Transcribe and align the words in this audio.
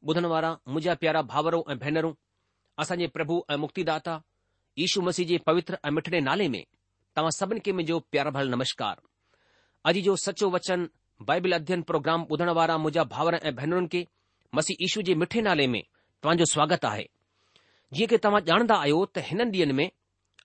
ॿुधण 0.10 0.26
वारा 0.32 0.50
मुंहिंजा 0.68 0.94
प्यारा 1.02 1.22
भाउरो 1.32 1.60
ऐं 1.72 1.76
भेनरूं 1.80 2.12
असांजे 2.82 3.08
प्रभु 3.16 3.36
ऐं 3.52 3.56
मुक्तिदाता 3.62 4.14
यीशू 4.82 5.02
मसीह 5.08 5.26
जे 5.32 5.38
पवित्र 5.48 5.78
ऐं 5.88 5.92
मिठड़े 5.96 6.20
नाले 6.28 6.48
में 6.54 6.64
तव्हां 7.16 7.32
सभिनि 7.38 7.60
खे 7.66 7.72
मुंहिंजो 7.78 7.98
प्यार 8.12 8.30
भल 8.38 8.50
नमस्कार 8.54 9.02
अॼु 9.92 10.02
जो 10.06 10.16
सचो 10.26 10.50
वचन 10.54 10.88
बाइबल 11.32 11.56
अध्ययन 11.58 11.82
प्रोग्राम 11.90 12.24
ॿुधण 12.32 12.50
वारा 12.60 12.78
मुंहिंजा 12.84 13.04
भाउर 13.16 13.36
ऐं 13.40 13.54
भेनरुनि 13.60 13.88
खे 13.96 14.02
मसीह 14.60 14.86
ईशु 14.88 15.02
जे 15.10 15.16
मिठे 15.24 15.42
नाले 15.50 15.68
में 15.74 15.82
तव्हांजो 16.24 16.46
स्वागत 16.54 16.86
आहे 16.92 17.04
जीअं 18.00 18.08
की 18.14 18.18
तव्हां 18.28 18.42
ॼाणंदा 18.52 18.76
आहियो 18.86 19.04
त 19.18 19.26
हिननि 19.32 19.58
ॾींहनि 19.64 19.78
में 19.82 19.86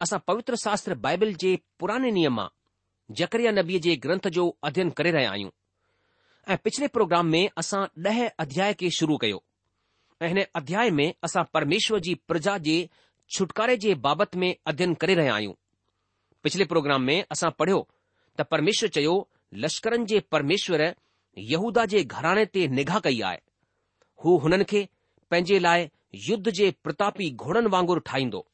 असां 0.07 0.19
पवित्र 0.33 0.61
शास्त्र 0.65 0.99
बाइबल 1.07 1.33
जे 1.45 1.55
पुराने 1.81 2.11
नियम 2.19 2.35
मां 2.41 2.49
जकरिया 3.23 3.53
नबीअ 3.61 3.81
जे 3.89 3.97
ग्रंथ 4.11 4.29
जो 4.41 4.49
अध्ययन 4.71 4.91
करे 5.03 5.15
रहिया 5.21 5.31
आहियूं 5.39 5.55
ऐं 6.53 6.59
पिछले 6.65 6.89
प्रोग्राम 6.99 7.35
में 7.37 7.45
असां 7.65 7.87
ॾह 8.11 8.23
अध्याय 8.47 8.75
खे 8.85 8.93
शुरू 9.01 9.17
कयो 9.27 9.43
ऐं 10.23 10.29
हिन 10.29 10.39
अध्याय 10.57 10.91
में 10.99 11.07
असां 11.25 11.43
परमेश्वर 11.55 11.99
जी 12.07 12.15
प्रजा 12.29 12.57
जे 12.67 12.75
छुटकारे 13.37 13.77
जे 13.85 13.95
बाबति 14.05 14.39
में 14.39 14.55
अध्यन 14.73 14.93
करे 15.03 15.15
रहिया 15.21 15.35
आहियूं 15.35 15.53
पिछले 16.43 16.65
प्रोग्राम 16.73 17.03
में 17.09 17.17
असां 17.37 17.51
पढ़ियो 17.61 17.81
त 18.41 18.45
परमेश्वर 18.53 18.89
चयो 18.97 19.15
लश्करनि 19.65 20.05
जे 20.13 20.21
परमेश्वर 20.35 20.83
यहूदा 21.53 21.85
जे 21.95 22.03
घराणे 22.19 22.45
ते 22.57 22.67
निगाह 22.79 22.99
कई 23.07 23.21
आहे 23.31 23.39
हू 24.25 24.37
हुननि 24.45 24.65
खे 24.73 24.85
पंहिंजे 25.31 25.59
लाइ 25.67 25.89
युद्ध 26.29 26.51
जे 26.61 26.71
प्रतापी 26.85 27.31
घोड़नि 27.47 27.71
वांगुरु 27.77 28.01
ठाहींदो 28.11 28.45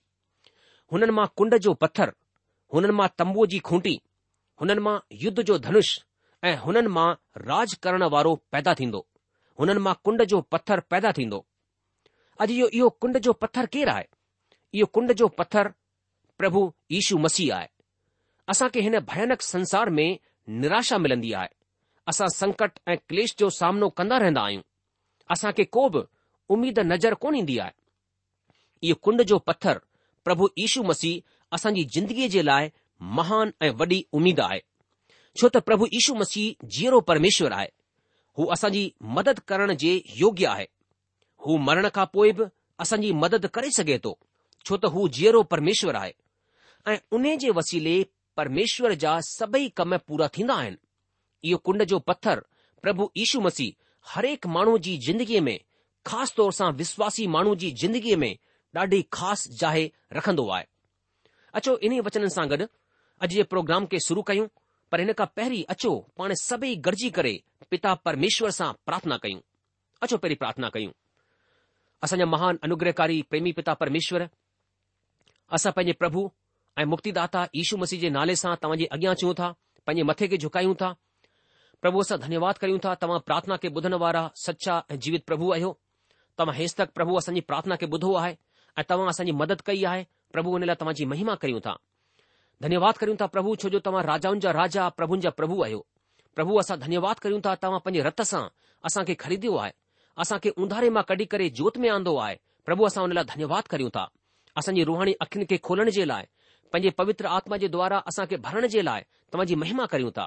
हुननि 0.93 1.13
मां 1.19 1.27
कुंड 1.41 1.57
जो 1.69 1.75
पत्थर 1.85 2.13
हुननि 2.75 2.95
मां 3.01 3.09
तंबूअ 3.23 3.47
जी 3.55 3.59
खूंटी 3.71 3.95
हुननि 4.63 4.81
मां 4.89 4.97
युद्ध 5.27 5.43
जो 5.53 5.59
धनुष 5.69 5.93
ऐं 6.53 6.57
हुननि 6.65 6.95
मां 6.99 7.07
राज 7.51 7.75
करणु 7.87 8.09
वारो 8.17 8.35
पैदा 8.55 8.75
थींदो 8.83 9.07
हुननि 9.61 9.81
मां 9.89 9.95
कुंड 10.07 10.23
जो 10.35 10.41
पत्थर 10.57 10.81
पैदा 10.93 11.13
थींदो 11.21 11.45
अॼु 12.41 12.47
इहो 12.57 12.67
इहो 12.79 12.89
कुंड 13.03 13.19
जो 13.27 13.33
पथरु 13.43 13.67
केरु 13.75 13.91
आहे 13.91 14.05
इहो 14.79 14.87
कुंड 14.97 15.13
जो 15.21 15.29
पथर 15.39 15.69
प्रभु 16.39 16.61
यीशू 16.93 17.17
मसीह 17.19 17.55
आहे 17.55 17.69
असांखे 18.55 18.81
हिन 18.87 18.99
भयानक 19.13 19.43
संसार 19.43 19.91
में 19.97 20.09
निराशा 20.65 20.99
मिलंदी 21.07 21.33
आहे 21.41 21.49
असां 22.13 22.29
संकट 22.35 22.79
ऐं 22.93 22.97
क्लेश 23.09 23.35
जो 23.39 23.51
सामनो 23.59 23.89
कंदा 24.01 24.19
रहंदा 24.23 24.43
आहियूं 24.51 24.63
असांखे 25.35 25.65
को 25.77 25.89
बि 25.97 26.03
उमेद 26.57 26.79
नज़र 26.93 27.15
कोन 27.25 27.37
ईंदी 27.37 27.59
आहे 27.65 27.73
इहो 28.89 28.99
कुंड 29.09 29.23
जो 29.33 29.39
पथरु 29.51 29.81
प्रभु 30.25 30.49
यीशू 30.59 30.83
मसीह 30.93 31.35
असांजी 31.59 31.85
ज़िंदगीअ 31.97 32.29
जे 32.37 32.43
लाइ 32.51 32.71
महान 33.19 33.53
ऐं 33.63 33.71
वॾी 33.83 34.01
उमेद 34.21 34.41
आहे 34.49 34.61
छो 35.43 35.49
त 35.57 35.65
प्रभु 35.71 35.87
यीशू 35.97 36.15
मसीह 36.25 36.67
जीअरो 36.79 37.01
परमेश्वर 37.11 37.53
आहे 37.59 37.69
हू 38.39 38.47
असांजी 38.59 38.83
मदद 39.19 39.41
करण 39.53 39.75
जे 39.85 39.93
योग्य 40.23 40.47
आहे 40.55 40.67
हू 41.49 41.57
मरण 41.67 41.89
खां 41.97 42.05
पोइ 42.15 42.31
बि 42.39 42.45
असांजी 42.83 43.11
मदद 43.25 43.47
करे 43.57 43.69
सघे 43.77 43.97
थो 44.05 44.11
छो 44.69 44.77
त 44.77 44.87
हू 44.95 45.07
जीअरो 45.19 45.43
परमेश्वर 45.53 45.95
आहे 46.01 46.13
ऐं 46.91 46.97
उन 47.17 47.25
जे 47.43 47.51
वसीले 47.59 47.95
परमेश्वर 48.41 48.93
जा 49.05 49.13
सभई 49.29 49.69
कम 49.81 49.97
पूरा 50.09 50.27
थींदा 50.35 50.55
आहिनि 50.63 50.77
इहो 51.49 51.59
कुंड 51.69 51.83
जो 51.93 51.99
पथर 52.11 52.41
प्रभु 52.83 53.09
यीशू 53.21 53.41
मसीह 53.49 54.11
हरेक 54.15 54.47
माण्हू 54.57 54.77
जी 54.89 54.97
जिंदगीअ 55.07 55.41
में 55.49 55.57
ख़ासि 56.11 56.35
तौर 56.37 56.53
सां 56.59 56.69
विश्वासी 56.83 57.27
माण्हू 57.39 57.55
जी 57.63 57.71
जिंदगीअ 57.85 58.19
में 58.25 58.35
ॾाढी 58.77 59.01
ख़ासि 59.17 59.51
जाहे 59.61 59.85
रखंदो 60.17 60.49
आहे 60.55 60.65
अचो 61.59 61.77
इन 61.89 61.93
वचननि 62.09 62.31
सां 62.39 62.45
गॾु 62.51 62.67
अॼु 63.27 63.35
जे 63.39 63.43
प्रोग्राम 63.53 63.87
खे 63.93 64.01
शुरू 64.09 64.23
कयूं 64.31 64.47
पर 64.93 65.01
हिन 65.05 65.13
खां 65.21 65.27
पहिरीं 65.41 65.63
अचो 65.75 65.93
पाण 66.19 66.35
सभई 66.45 66.75
गॾिजी 66.89 67.11
करे 67.21 67.35
पिता 67.71 67.95
परमेश्वर 68.09 68.57
सां 68.61 68.73
प्रार्थना 68.91 69.21
कयूं 69.27 69.41
अचो 70.07 70.21
पहिरीं 70.25 70.41
प्रार्थना 70.45 70.73
कयूं 70.77 70.93
असांजा 72.03 72.25
महान 72.27 72.57
अनुग्रहकारी 72.63 73.21
प्रेमी 73.31 73.53
पिता 73.53 73.73
परमेश्वर 73.83 74.23
असां 75.57 75.73
पंजे 75.77 75.93
प्रभु 76.01 76.27
ऐं 76.81 76.85
मुक्तिदाता 76.87 77.39
दाता 77.41 77.51
यीशू 77.59 77.77
मसीह 77.77 77.99
जे 78.01 78.09
नाले 78.17 78.35
सां 78.43 78.55
तव्हां 78.63 78.77
जे 78.83 78.87
अॻियां 78.97 79.15
अचूं 79.17 79.33
था 79.41 79.49
पंहिंजे 79.87 80.03
मथे 80.11 80.29
खे 80.29 80.37
झुकायूं 80.45 80.75
था 80.83 80.91
प्रभु 81.87 82.01
असां 82.03 82.19
धन्यवाद 82.25 82.59
कयूं 82.65 82.79
था 82.85 82.95
तव्हां 83.05 83.19
प्रार्थना 83.31 83.57
खे 83.65 83.69
बुधण 83.79 83.95
वारा 84.03 84.23
सच्चा 84.45 84.77
ऐं 84.91 84.99
जीवित 85.07 85.25
प्रभु 85.31 85.51
आहियो 85.57 85.73
तव्हां 86.43 86.57
हेस 86.61 86.77
तक 86.83 86.93
प्रभु 87.01 87.17
असांजी 87.23 87.41
प्रार्थना 87.51 87.77
खे 87.83 87.87
ॿुधो 87.97 88.15
आहे 88.21 88.35
ऐं 88.79 88.83
तव्हां 88.91 89.09
असांजी 89.15 89.33
मदद 89.43 89.63
कई 89.71 89.85
आहे 89.93 90.05
प्रभु 90.37 90.51
हुन 90.57 90.65
लाइ 90.71 90.77
तव्हांजी 90.85 91.05
महिमा 91.15 91.35
करियूं 91.47 91.61
था 91.67 91.77
धन्यवाद 92.67 92.95
कयूं 93.03 93.17
था 93.21 93.27
प्रभु 93.39 93.55
छो 93.65 93.69
जो 93.75 93.79
तव्हां 93.91 94.05
राजाउनि 94.13 94.41
जा 94.47 94.51
राजा 94.61 94.89
प्रभु 95.01 95.21
जा 95.27 95.35
प्रभु 95.41 95.63
आहियो 95.69 95.85
प्रभु 96.39 96.57
असां 96.65 96.79
धन्यवाद 96.87 97.27
करियूं 97.27 97.41
था 97.49 97.55
तव्हां 97.67 97.81
पंहिंजे 97.89 98.09
रत 98.11 98.23
सां 98.35 98.45
असां 98.91 99.05
ख़रीद्यो 99.27 99.57
आहे 99.67 99.73
असां 100.23 100.39
खे 100.45 100.51
उंधारे 100.63 100.89
मां 100.95 101.03
कढी 101.09 101.25
करे 101.33 101.49
जोत 101.59 101.77
में 101.83 101.89
आंदो 101.97 102.15
आहे 102.27 102.37
प्रभु 102.69 102.85
असां 102.87 103.03
हुन 103.07 103.13
लाइ 103.19 103.25
धन्यवाद 103.33 103.65
करियूं 103.73 103.91
था 103.97 104.05
असांजी 104.61 104.85
रुहाणी 104.89 105.13
अखियुनि 105.25 105.47
खे 105.51 105.57
खोलण 105.67 105.91
जे 105.97 106.05
लाइ 106.11 106.25
पंहिंजे 106.73 106.91
पवित्र 107.01 107.27
आत्मा 107.39 107.57
जे 107.65 107.69
द्वारा 107.75 107.99
असां 108.11 108.25
खे 108.33 108.37
भरण 108.47 108.67
जे 108.73 108.83
लाइ 108.89 109.01
तव्हांजी 109.33 109.55
महिमा 109.63 109.85
करियूं 109.93 110.11
था 110.17 110.27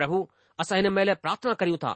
प्रभु 0.00 0.20
असां 0.64 0.78
हिन 0.78 0.88
महिल 0.98 1.12
प्रार्थना 1.26 1.52
करियूं 1.62 1.76
था 1.82 1.92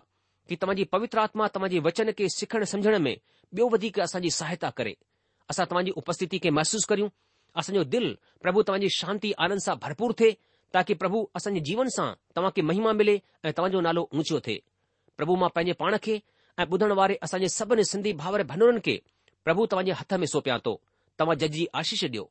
कि 0.49 0.57
तव्हांजी 0.65 0.85
पवित्र 0.95 1.19
आत्मा 1.27 1.47
तव्हांजे 1.55 1.79
वचन 1.87 2.11
खे 2.19 2.29
सिखण 2.39 2.65
समझण 2.75 2.97
में 3.07 3.13
ॿियो 3.57 3.69
वधीक 3.73 3.99
असांजी 4.01 4.31
सहायता 4.41 4.69
करे 4.77 4.95
असां 5.51 5.65
तव्हांजी 5.71 5.93
उपस्थिति 6.03 6.39
खे 6.43 6.51
महसूसु 6.59 6.87
करियूं 6.93 7.09
असांजो 7.61 7.83
दिल 7.95 8.07
प्रभु 8.43 8.63
तव्हांजी 8.69 8.89
शांती 9.01 9.33
आनंद 9.47 9.61
सां 9.69 9.75
भरपूर 9.83 10.13
थिए 10.21 10.31
ताकी 10.75 10.95
प्रभु 11.05 11.25
असांजे 11.39 11.61
जीवन 11.71 11.89
सां 11.97 12.09
तव्हांखे 12.37 12.63
महिमा 12.71 12.93
मिले 13.01 13.17
ऐं 13.45 13.53
तव्हांजो 13.59 13.81
नालो 13.89 14.07
ऊंचो 14.21 14.41
थिए 14.47 14.59
प्रभु 15.17 15.35
मां 15.43 15.49
पंहिंजे 15.57 15.73
पाण 15.85 15.97
खे 16.07 16.21
ॿुधण 16.71 16.91
वारे 17.01 17.17
असांजे 17.23 17.49
सभिनी 17.49 17.85
सिंधी 17.85 18.13
भावर 18.21 18.43
भनरनि 18.49 18.81
खे 18.85 18.99
प्रभु 19.45 19.67
तव्हांजे 19.73 19.93
हथ 20.01 20.15
में 20.21 20.27
सौपया 20.33 20.57
थो 20.65 20.77
तव्हां 21.21 21.37
जज 21.39 21.51
जी 21.55 21.67
आशीष 21.81 22.05
ॾियो 22.05 22.25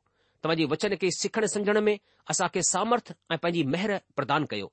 तव्हांजे 0.44 0.66
वचन 0.72 0.94
खे 1.02 1.12
सिखण 1.20 1.46
समझण 1.54 1.78
में 1.84 1.96
असांखे 2.32 2.62
सामर्थ्य 2.72 3.36
पंहिंजी 3.36 3.64
महिर 3.72 3.96
प्रदान 4.16 4.46
कयो 4.52 4.68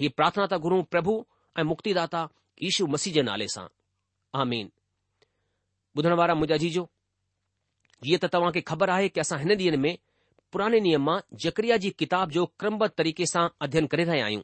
ही 0.00 0.08
प्रार्थना 0.18 0.46
त 0.50 0.54
गुरु 0.64 0.80
प्रभु 0.92 1.14
ऐं 1.58 1.64
मुक्तिदा 1.70 2.26
ईशू 2.68 2.86
मसीह 2.94 3.12
जे 3.14 3.22
नाले 3.28 3.48
सां 3.54 3.66
आमीन 4.40 4.68
वारा 6.18 6.34
ईअं 8.06 8.16
त 8.22 8.26
तव्हांखे 8.32 8.60
ख़बर 8.70 8.88
आहे 8.96 9.08
की 9.08 9.20
असां 9.20 9.38
हिन 9.38 9.50
ॾींहं 9.58 9.78
में 9.84 9.94
पुराणे 10.52 10.78
नियम 10.80 11.02
मां 11.04 11.18
जकरिया 11.44 11.76
जी 11.84 11.90
किताब 11.98 12.30
जो 12.36 12.44
क्रमबत 12.60 12.94
तरीक़े 12.98 13.26
सां 13.32 13.46
अध्यन 13.66 13.86
करे 13.94 14.04
रहिया 14.10 14.24
आहियूं 14.24 14.42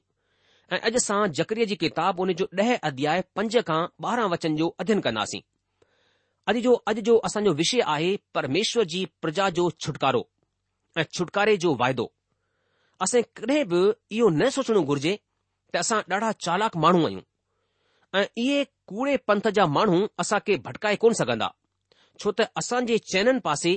ऐं 0.73 0.79
अॼु 0.89 0.97
असां 1.01 1.25
जकरीअ 1.39 1.67
जी 1.71 1.77
किताब 1.81 2.21
उन 2.25 2.33
जो 2.41 2.47
ॾह 2.61 2.69
अध्याय 2.89 3.21
पंज 3.39 3.57
खां 3.71 3.81
ॿारहं 4.05 4.29
वचन 4.35 4.55
जो 4.61 4.69
अध्यन 4.85 5.01
कंदासीं 5.07 5.41
अॼु 6.53 6.61
जो 6.67 6.73
अॼु 6.93 7.01
जो 7.09 7.17
असांजो 7.29 7.53
विषय 7.61 7.81
आहे 7.95 8.15
परमेश्वर 8.39 8.85
जी 8.95 9.05
प्रजा 9.25 9.49
जो 9.59 9.69
छुटकारो 9.87 10.23
ऐं 10.99 11.03
छुटकारे 11.19 11.57
जो 11.65 11.75
वाइदो 11.81 12.07
असें 13.07 13.21
कॾहिं 13.43 13.65
बि 13.75 13.81
इहो 14.17 14.29
न 14.39 14.49
सोचणो 14.57 14.81
घुर्जे 14.93 15.17
त 15.73 15.77
असां 15.85 16.01
ॾाढा 16.13 16.31
चालाक 16.47 16.77
माण्हू 16.85 17.05
आहियूं 17.07 17.27
ऐं 18.19 18.25
इहे 18.43 18.65
कूड़े 18.93 19.17
पंथ 19.31 19.49
जा 19.57 19.67
माण्हू 19.77 19.99
असांखे 20.25 20.57
भटकाए 20.67 20.97
कोन 21.05 21.13
सघंदा 21.21 21.49
छो 22.23 22.33
त 22.41 22.49
असां 22.63 22.81
जे 22.93 22.99
चैननि 23.13 23.45
पासे 23.49 23.77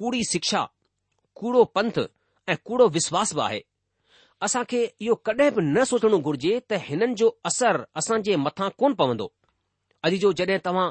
कूड़ी 0.00 0.22
शिक्षा 0.30 0.62
कूड़ो 1.42 1.64
पंथ 1.78 1.98
ऐं 2.50 2.56
कूड़ो 2.70 2.86
विश्वास 2.98 3.34
बि 3.34 3.40
आहे 3.46 3.60
असां 4.46 4.60
खे 4.70 4.78
इहो 5.04 5.14
कॾहिं 5.28 5.50
बि 5.56 5.62
न 5.64 5.82
सोचणो 5.90 6.18
घुर्जे 6.26 6.52
त 6.70 6.76
हिननि 6.86 7.14
जो 7.22 7.26
असर 7.48 7.78
असां 8.00 8.18
जे 8.28 8.36
मथां 8.44 8.68
कोन 8.82 8.92
पवंदो 9.00 9.26
अॼु 10.08 10.16
जो 10.22 10.30
जॾहिं 10.40 10.58
तव्हां 10.66 10.86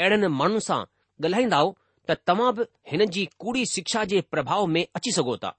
अहिड़नि 0.00 0.28
माण्हुनि 0.38 0.62
सां 0.68 0.78
ॻाल्हाईंदा 1.26 1.58
त 2.08 2.10
तव्हां 2.28 2.50
बि 2.58 2.62
हिननि 2.92 3.06
जी 3.16 3.24
कूड़ी 3.42 3.62
शिक्षा 3.74 4.04
जे 4.12 4.20
प्रभाव 4.34 4.64
में 4.76 4.84
अची 4.98 5.10
सघो 5.18 5.36
था 5.42 5.50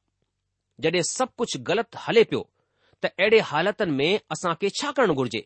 जॾहिं 0.83 1.03
सभु 1.11 1.33
कुझु 1.41 1.57
ग़लति 1.69 2.01
हले 2.05 2.23
पियो 2.31 2.41
त 3.01 3.03
अहिड़े 3.19 3.39
हालतुनि 3.51 3.95
में 3.99 4.09
असां 4.35 4.53
खे 4.61 4.69
छा 4.81 4.91
करणु 4.97 5.13
घुर्जे 5.21 5.41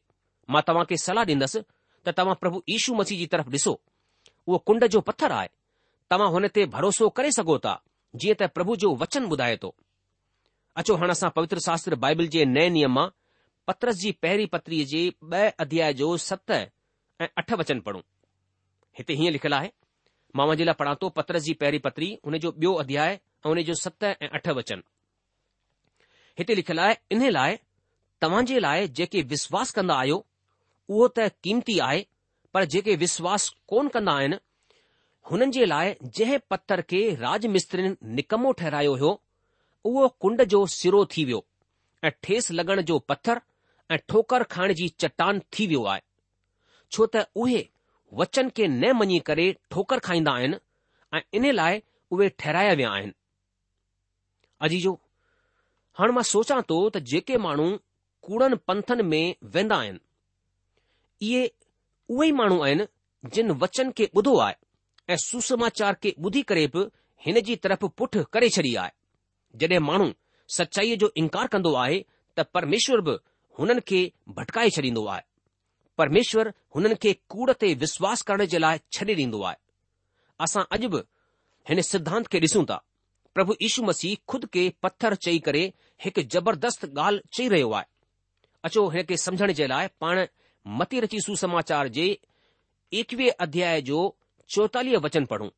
मां 0.53 0.61
तव्हां 0.69 0.85
खे 0.93 0.97
सलाह 1.05 1.27
ॾींदसि 1.33 1.59
त 2.05 2.07
तव्हां 2.21 2.35
प्रभु 2.43 2.57
यीशू 2.73 2.95
मसीह 3.01 3.19
जी 3.23 3.27
तरफ़ 3.35 3.51
ॾिसो 3.57 3.73
उहो 4.47 4.57
कुंड 4.67 4.85
जो 4.95 4.99
पथर 5.11 5.31
आहे 5.41 5.49
तव्हां 6.11 6.31
हुन 6.37 6.47
ते 6.55 6.65
भरोसो 6.77 7.09
करे 7.17 7.31
सघो 7.39 7.57
था 7.67 7.75
जीअं 8.21 8.39
त 8.45 8.51
प्रभु 8.57 8.79
जो 8.85 8.95
वचन 9.03 9.31
ॿुधाए 9.35 9.55
थो 9.63 9.69
अचो 10.79 10.95
हाणे 10.99 11.11
असां 11.11 11.29
पवित्र 11.37 11.57
शास्त्र 11.63 11.95
बाइबिल 12.03 12.27
जे 12.33 12.43
नए 12.49 12.67
नियम 12.73 12.93
मां 12.97 13.07
पत्रस 13.67 13.95
जी 14.01 14.11
पहिरीं 14.25 14.45
पत्रीअ 14.53 14.85
जे 14.91 15.01
ब॒ 15.31 15.41
अध्याय 15.63 15.93
जो 16.01 16.07
सत 16.25 16.51
ऐं 16.57 17.27
अठ 17.41 17.51
वचन 17.61 17.79
पढ़ूं 17.87 18.01
हिते 18.99 19.13
हीअं 19.21 19.31
लिखियलु 19.35 19.55
आहे 19.57 19.69
मां 20.39 20.47
वजे 20.51 20.65
लाइ 20.71 20.75
पढ़ा 20.83 20.93
थो 21.01 21.09
पत्रस 21.19 21.43
जी 21.49 21.53
पहिरीं 21.65 21.79
पत्री 21.89 22.07
हुन 22.25 22.37
जो 22.45 22.51
ॿियो 22.63 22.71
अध्याय 22.85 23.11
ऐं 23.13 23.17
हुन 23.49 23.61
जो 23.69 23.73
सत 23.81 24.03
ऐं 24.13 24.29
अठ 24.39 24.47
वचन 24.61 24.85
हिते 26.39 26.57
लिखियलु 26.63 26.81
आहे 26.87 26.95
इन 27.17 27.27
लाइ 27.39 27.57
तव्हां 28.23 28.43
जे 28.51 28.63
लाइ 28.69 28.87
जेके 29.01 29.25
विश्वास 29.35 29.75
कंदा 29.79 29.99
आहियो 30.07 30.19
उहो 30.89 31.13
त 31.17 31.27
कीमती 31.49 31.77
आहे 31.91 32.01
पर 32.55 32.71
जेके 32.75 32.95
विश्वास 33.07 33.49
कोन 33.75 33.91
कंदा 33.97 34.17
आहिनि 34.23 34.41
हुननि 35.31 35.55
जे 35.59 35.69
लाइ 35.73 35.93
जंहिं 36.19 36.41
पत्थर 36.55 36.87
खे 36.93 37.03
राजमिस्त्रीनि 37.27 37.93
निकमो 38.21 38.59
ठहिरायो 38.63 38.95
हो 39.05 39.17
उहो 39.89 40.07
कुंड 40.21 40.43
जो 40.53 40.65
सिरो 40.77 41.03
थी 41.15 41.23
वियो 41.27 41.43
ऐं 42.07 42.11
ठेस 42.25 42.51
लॻण 42.57 42.81
जो 42.89 42.97
पत्थर 43.11 43.39
ऐं 43.93 43.97
ठोकर 44.11 44.43
खाइण 44.53 44.73
जी 44.79 44.87
चट्टान 45.03 45.39
थी 45.55 45.65
वियो 45.71 45.83
आहे 45.93 46.01
छो 46.95 47.05
त 47.15 47.23
उहे 47.43 47.61
वचन 48.21 48.49
खे 48.59 48.67
न 48.73 48.91
मञी 48.99 49.19
करे 49.29 49.45
ठोकर 49.75 49.99
खाईंदा 50.07 50.31
आहिनि 50.41 50.59
ऐं 51.15 51.21
इन 51.39 51.49
लाइ 51.61 51.81
उहे 52.17 52.27
ठहिराया 52.43 52.73
विया 52.81 52.91
आहिनि 52.99 53.13
अजीजो 54.67 54.93
हाणे 56.01 56.13
मां 56.19 56.23
सोचा 56.33 56.59
थो 56.71 56.77
त 56.97 57.01
जेके 57.13 57.37
माण्हू 57.47 57.67
कूड़नि 58.29 58.61
पंथनि 58.69 59.03
में 59.11 59.21
वेंदा 59.57 59.81
आहिनि 59.85 61.27
इहे 61.29 61.41
उहेई 62.15 62.31
माण्हू 62.43 62.61
आहिनि 62.69 62.87
जिन 63.35 63.55
वचन 63.65 63.91
खे 63.99 64.09
ॿुधो 64.21 64.37
आहे 64.45 65.13
ऐं 65.13 65.17
सुसमाचार 65.27 65.99
खे 66.03 66.15
ॿुधी 66.27 66.41
करे 66.53 66.67
बि 66.75 66.87
हिन 67.25 67.41
जी 67.49 67.55
तरफ़ 67.65 67.85
पुठि 67.99 68.23
करे 68.35 68.49
छॾी 68.57 68.75
आहे 68.83 68.91
जॾहिं 69.59 69.79
माण्हू 69.85 70.09
सचाईअ 70.57 70.95
जो 70.99 71.09
इनकार 71.21 71.47
कंदो 71.51 71.73
आहे 71.83 72.01
त 72.37 72.41
परमेश्वर 72.53 72.99
बि 73.07 73.11
हुननि 73.59 73.79
खे 73.87 74.01
भटकाए 74.37 74.69
छॾींदो 74.75 75.05
आहे 75.13 75.21
परमेश्वर 75.97 76.49
हुननि 76.75 76.95
खे 77.03 77.13
कूड़ 77.29 77.51
ते 77.61 77.73
विश्वास 77.83 78.21
करण 78.29 78.45
जे 78.53 78.57
लाइ 78.61 78.77
छॾे 78.97 79.13
ॾींदो 79.21 79.41
आहे 79.49 79.57
असां 80.45 80.63
अॼु 80.77 80.89
बि 80.95 81.01
हिन 81.69 81.81
सिद्धांत 81.93 82.25
खे 82.31 82.39
ॾिसूं 82.45 82.63
था 82.69 82.77
प्रभु 83.33 83.53
यीशू 83.61 83.83
मसीह 83.89 84.15
खुद 84.29 84.45
खे 84.53 84.69
पथर 84.83 85.15
चई 85.27 85.39
करे 85.47 85.63
हिकु 86.05 86.21
जबरदस्त 86.35 86.85
ॻाल्हि 86.97 87.21
चई 87.33 87.47
रहियो 87.55 87.71
आहे 87.79 87.85
अचो 88.69 88.87
हिन 88.93 89.03
खे 89.09 89.17
सम्झण 89.25 89.51
जे 89.59 89.67
लाइ 89.73 89.87
पाण 90.01 90.25
मती 90.79 90.99
रची 91.01 91.19
सुसमाचार 91.25 91.87
जे 91.97 92.07
एकवीह 93.01 93.31
अध्याय 93.45 93.81
जो 93.91 93.99
चोएतालीह 94.55 94.97
वचन 95.03 95.25
पढ़ूं 95.31 95.49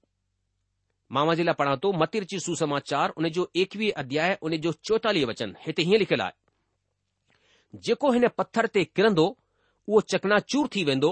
मामा 1.16 1.34
जे 1.36 1.44
लाइ 1.44 1.56
पढ़ा 1.60 1.76
थो 1.84 1.92
मतिरची 2.02 2.40
सुसमाचार 2.40 3.10
उन 3.18 3.28
जो 3.36 3.48
एकवीह 3.64 3.92
अध्याय 4.02 4.38
उन 4.48 4.56
जो 4.66 4.72
चोएतालीह 4.88 5.26
वचन 5.30 5.54
हिते 5.66 5.82
हीअं 5.88 6.00
लिखियलु 6.00 6.24
आहे 6.24 7.80
जेको 7.88 8.12
हिन 8.18 8.28
पत्थर 8.38 8.68
ते 8.76 8.84
किरंदो 8.96 9.26
उहो 9.88 10.00
चकनाचूर 10.14 10.68
थी 10.76 10.84
वेंदो 10.90 11.12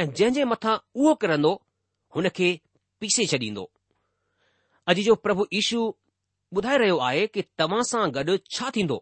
ऐं 0.00 0.06
जंहिं 0.20 0.32
जे 0.40 0.44
मथां 0.52 0.74
उहो 1.00 1.14
किरंदो 1.24 1.52
हुन 2.16 2.28
खे 2.38 2.50
पीसे 3.00 3.26
छॾींदो 3.32 3.64
अॼु 4.92 5.02
जो 5.08 5.14
प्रभु 5.28 5.46
ईशू 5.62 5.82
ॿुधाए 6.58 6.78
रहियो 6.84 6.94
आहे 7.08 7.26
कि 7.34 7.42
तव्हां 7.60 7.82
सां 7.92 8.04
गॾु 8.16 8.36
छा 8.54 8.70
थींदो 8.76 8.94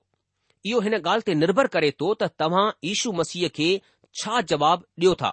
इहो 0.70 0.80
हिन 0.86 0.96
ॻाल्हि 1.00 1.26
ते 1.30 1.34
निर्भर 1.44 1.66
करे 1.78 1.90
थो 2.02 2.12
त 2.22 2.30
तव्हां 2.42 2.64
ईशू 2.94 3.12
मसीह 3.22 3.52
खे 3.60 3.68
छा 4.22 4.40
जवाबु 4.50 4.86
ॾियो 5.04 5.14
था 5.22 5.30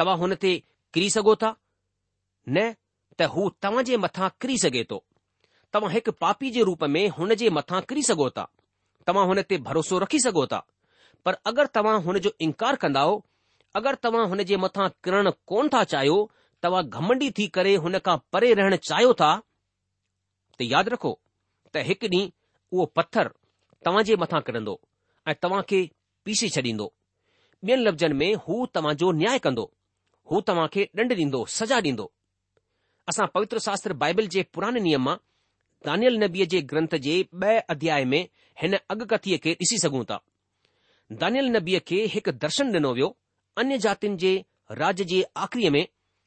तव्हां 0.00 0.16
हुन 0.24 0.34
ते 0.46 0.52
किरी 0.96 1.10
सघो 1.16 1.34
था 1.44 1.52
न 2.56 2.70
त 3.20 3.26
हू 3.34 3.42
तव्हां 3.64 3.82
जे 3.88 3.96
मथां 4.04 4.26
किरी 4.42 4.56
सघे 4.62 4.80
थो 4.90 4.96
तव्हां 5.74 5.92
हिकु 5.92 6.12
पापी 6.22 6.50
जे 6.56 6.62
रूप 6.68 6.82
में 6.94 7.04
हुन 7.18 7.34
जे 7.42 7.50
मथां 7.58 7.80
किरी 7.90 8.02
सघो 8.08 8.28
था 8.38 8.44
तव्हां 9.10 9.24
हुन 9.30 9.40
ते 9.52 9.58
भरोसो 9.68 9.98
रखी 10.04 10.20
सघो 10.26 10.42
था 10.52 10.58
पर 11.28 11.38
अगरि 11.50 11.72
तव्हां 11.78 11.94
हुन 12.08 12.18
जो 12.26 12.32
इनकार 12.46 12.76
कंदो 12.82 13.12
अगरि 13.80 14.00
तव्हां 14.08 14.26
हुन 14.32 14.42
जे 14.50 14.56
मथां 14.64 14.88
किरण 15.06 15.30
कोन 15.52 15.68
था 15.74 15.82
चाहियो 15.92 16.18
तव्हां 16.66 16.82
घमंडी 16.98 17.30
थी 17.38 17.46
करे 17.58 17.74
हुन 17.86 17.98
खां 18.08 18.16
परे 18.34 18.52
रहण 18.60 18.76
चाहियो 18.90 19.14
था 19.22 19.30
त 20.58 20.68
यादि 20.72 20.90
रखो 20.96 21.12
त 21.72 21.86
हिकु 21.88 22.10
ॾींहुं 22.16 22.24
उहो 22.74 22.84
पत्थर 23.00 23.32
तव्हां 23.88 24.04
जे 24.10 24.18
मथां 24.24 24.42
किरंदो 24.50 24.74
ऐं 25.32 25.36
तव्हां 25.46 25.62
खे 25.72 25.80
पीसे 26.28 26.52
छॾींदो 26.58 26.90
ॿियनि 27.68 27.84
लफ़्ज़नि 27.88 28.16
में 28.22 28.30
हू 28.46 28.56
तव्हांजो 28.78 29.10
न्याय 29.22 29.38
कंदो 29.48 29.64
हू 30.32 30.40
तव्हां 30.52 30.66
खे 30.76 30.88
डंड 31.00 31.12
ॾींदो 31.22 31.40
सजा 31.58 31.78
ॾींदो 31.90 32.06
असां 33.10 33.26
पवित्र 33.34 33.58
शास्त्र 33.64 33.92
बाइबल 34.02 34.26
जे 34.34 34.42
पुराणे 34.54 34.80
नियम 34.84 35.04
मां 35.08 35.16
दानियल 35.88 36.16
नबीअ 36.22 36.46
जे 36.54 36.60
ग्रंथ 36.72 36.94
जे 37.06 37.14
ॿ 37.42 37.60
अध्याय 37.74 38.04
में 38.12 38.22
हिन 38.62 38.74
अॻकथीअ 38.78 39.38
खे 39.42 39.52
ॾिसी 39.60 39.78
सघूं 39.82 40.02
था 40.10 40.16
दानियल 41.20 41.50
नबीअ 41.56 41.80
खे 41.90 42.00
हिकु 42.14 42.32
दर्शन 42.44 42.74
ॾिनो 42.78 42.90
वियो 42.96 43.10
अन्य 43.62 43.78
जातियुनि 43.84 44.16
जे 44.22 44.32
राज्य 44.80 45.04
जे 45.12 45.20
आख़िरीअ 45.44 45.70
में 45.76 45.84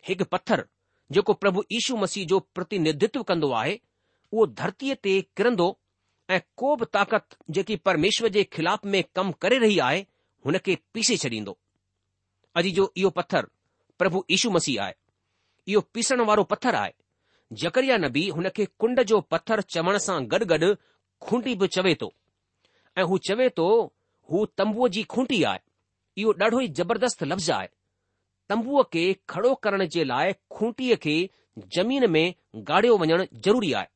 हिकु 0.09 0.25
पत्थर 0.35 0.63
जेको 1.17 1.33
प्रभु 1.43 1.63
यीशू 1.75 1.97
मसीह 2.05 2.25
जो 2.33 2.39
प्रतिनिधित्व 2.59 3.23
कंदो 3.31 3.51
आहे 3.63 3.75
उहो 4.31 4.45
धरतीअ 4.61 4.95
ते 5.07 5.17
किरंदो 5.39 5.67
ऐं 6.35 6.39
को 6.61 6.71
बि 6.79 6.85
ताक़त 6.95 7.37
जेकी 7.57 7.75
परमेश्वर 7.89 8.29
जे 8.37 8.43
खिलाफ़ 8.57 8.87
में 8.95 8.99
कमु 9.19 9.31
करे 9.45 9.57
रही 9.65 9.79
आहे 9.89 10.01
हुन 10.47 10.57
खे 10.69 10.77
पीसे 10.97 11.17
छॾींदो 11.25 11.57
अॼु 12.61 12.71
जो 12.79 12.87
इहो 13.03 13.09
पत्थर 13.21 13.47
प्रभु 14.01 14.23
यीशू 14.33 14.49
मसीह 14.57 14.81
आहे 14.83 14.93
इहो 15.71 15.81
पीसण 15.95 16.21
वारो 16.29 16.43
पत्थर 16.51 16.75
आहे 16.81 16.91
जकरिया 17.63 17.95
नबी 18.03 18.23
हुन 18.37 18.49
खे 18.57 18.65
कुंड 18.81 19.01
जो 19.11 19.19
पत्थर 19.33 19.61
चवण 19.73 19.97
सां 20.05 20.15
गॾु 20.33 20.45
गॾु 20.51 20.69
खूंटी 21.27 21.53
बि 21.61 21.67
चवे 21.75 21.93
थो 22.03 22.09
ऐं 22.97 23.03
हू 23.11 23.17
चवे 23.29 23.49
थो 23.59 23.65
हू 24.33 24.43
तंबूअ 24.61 24.89
जी 24.95 25.03
खूंटी 25.13 25.41
आहे 25.51 25.59
इहो 26.23 26.33
ॾाढो 26.45 26.59
ई 26.59 26.67
ज़बरदस्त 26.79 27.23
लफ़्ज़ 27.31 27.51
आहे 27.57 27.67
तंबूअ 28.53 28.83
खे 28.95 29.03
खड़ो 29.33 29.53
करण 29.67 29.85
जे 29.95 30.03
लाइ 30.11 30.33
खूंटीअ 30.57 30.97
खे 31.05 31.13
ज़मीन 31.77 32.07
में 32.15 32.23
गाड़ियो 32.71 32.97
वञणु 33.03 33.25
ज़रूरी 33.47 33.71
आहे 33.81 33.91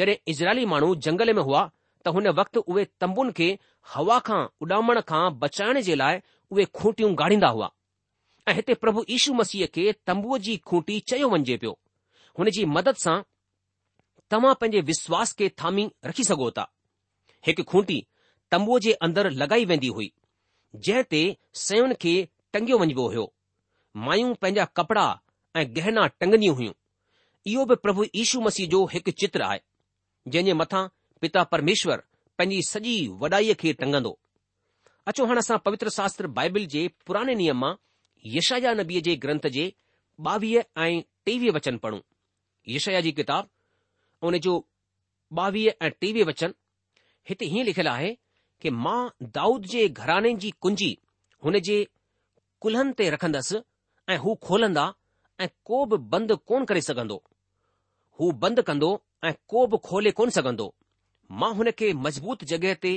जॾहिं 0.00 0.16
इज़राइली 0.34 0.66
माण्हू 0.74 0.94
जंगल 1.08 1.34
में 1.40 1.42
हुआ 1.50 1.64
त 2.04 2.14
हुन 2.18 2.28
वक़्तु 2.42 2.60
उहे 2.72 2.84
तंबुनि 3.04 3.36
खे 3.40 3.50
हवा 3.94 4.18
खां 4.30 4.40
उॾामण 4.66 5.00
खां 5.12 5.24
बचाइण 5.44 5.80
जे 5.90 5.98
लाइ 6.04 6.22
उहे 6.54 6.64
खूंटियूं 6.80 7.12
गाड़ींदा 7.24 7.48
हुआ 7.58 7.70
ऐं 8.50 8.54
हिते 8.58 8.74
प्रभु 8.82 9.02
यीशू 9.08 9.32
मसीह 9.38 9.66
खे 9.74 9.82
तंबूअ 10.10 10.36
जी 10.44 10.52
खूंटी 10.70 10.94
चयो 11.10 11.26
वञिजे 11.32 11.56
पियो 11.62 11.72
हुन 12.38 12.50
जी 12.56 12.62
मदद 12.76 12.96
सां 13.02 13.14
तव्हां 14.34 14.54
पंहिंजे 14.62 14.80
विश्वास 14.90 15.32
खे 15.40 15.48
थामी 15.62 15.84
रखी 16.08 16.24
सघो 16.28 16.48
था 16.58 16.64
हिकु 17.48 17.62
खूंटी 17.72 17.98
तंबूअ 18.54 18.78
जे 18.86 18.92
अंदरि 19.06 19.30
लॻाई 19.42 19.64
वेंदी 19.72 19.88
हुई 19.98 20.08
जंहिं 20.86 21.02
ते 21.14 21.20
सयुनि 21.64 21.94
खे 22.04 22.14
टंगियो 22.56 22.78
वञबो 22.82 23.04
हो 23.14 23.26
मायूं 24.08 24.32
पंहिंजा 24.44 24.64
कपड़ा 24.80 25.04
ऐं 25.60 25.64
गहना 25.78 26.06
टंगंदियूं 26.22 26.56
हुयूं 26.62 26.74
इहो 27.52 27.66
बि 27.72 27.76
प्रभु 27.84 28.06
यीशू 28.20 28.40
मसीह 28.48 28.68
जो 28.74 28.80
हिकु 28.96 29.14
चित्र 29.24 29.46
आहे 29.50 29.60
जंहिं 30.32 30.44
जे 30.52 30.56
मथां 30.62 30.82
पिता 31.24 31.44
परमेश्वर 31.54 32.02
पंहिंजी 32.40 32.62
सॼी 32.72 32.96
वॾाईअ 33.22 33.54
खे 33.62 33.76
टंगंदो 33.84 34.12
अचो 35.12 35.28
हाणे 35.32 35.46
असां 35.46 35.60
पवित्र 35.68 35.94
शास्त्र 35.98 36.32
बाइबिल 36.40 36.66
जे 36.76 36.84
पुराने 37.06 37.38
नियम 37.44 37.64
मां 37.66 37.72
यशया 38.26 38.72
नबीअ 38.78 39.00
जे 39.04 39.14
ग्रंथ 39.20 39.46
जे 39.56 39.70
ॿावीह 40.30 40.62
ऐं 40.86 41.00
टेवीह 41.26 41.52
वचन 41.54 41.76
पढ़ूं 41.84 42.00
यशया 42.68 43.00
जी 43.04 43.12
किताब 43.18 43.48
उन 44.30 44.38
जो 44.46 44.56
ॿावीह 45.38 45.70
ऐं 45.86 45.90
टेवीह 46.00 46.24
वचन 46.28 46.52
हिते 47.28 47.46
हीअं 47.52 47.64
लिखियलु 47.64 47.90
आहे 47.90 48.10
कि 48.60 48.70
मां 48.84 48.98
दाऊद 49.34 49.66
जे 49.74 49.86
घराने 49.88 50.32
जी 50.44 50.50
कुंजी 50.66 50.96
हुन 51.44 51.58
जे 51.68 51.78
कुल्हनि 52.64 52.92
ते 53.00 53.08
रखंदसि 53.14 53.60
ऐं 54.12 54.18
हू 54.24 54.34
खोलंदा 54.48 54.84
ऐं 55.44 55.48
को 55.70 55.84
बि 55.92 55.96
बंदि 56.14 56.34
कोन 56.48 56.64
करे 56.70 56.80
सघंदो 56.90 57.20
हू 58.20 58.30
बंदि 58.44 58.62
कंदो 58.70 58.90
ऐं 59.28 59.34
को 59.52 59.66
बि 59.66 59.76
खोले 59.88 60.10
कोन 60.20 60.30
सघंदो 60.38 60.68
मां 61.40 61.52
हुन 61.60 61.70
खे 61.78 61.92
मज़बूत 62.06 62.44
जॻहि 62.52 62.74
ते 62.84 62.92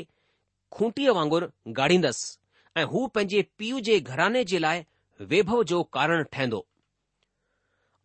खूंटीअ 0.75 1.11
वांगुरु 1.19 1.47
गाड़ींदसि 1.79 2.79
ऐं 2.79 2.83
हू 2.95 3.05
पंहिंजे 3.15 3.41
पीउ 3.57 3.79
जे 3.89 3.99
घराने 4.01 4.43
जे 4.51 4.59
लाइ 4.67 4.83
वैभव 5.21 5.63
जो 5.71 5.81
कारण 5.93 6.23
ठहिंदो 6.33 6.65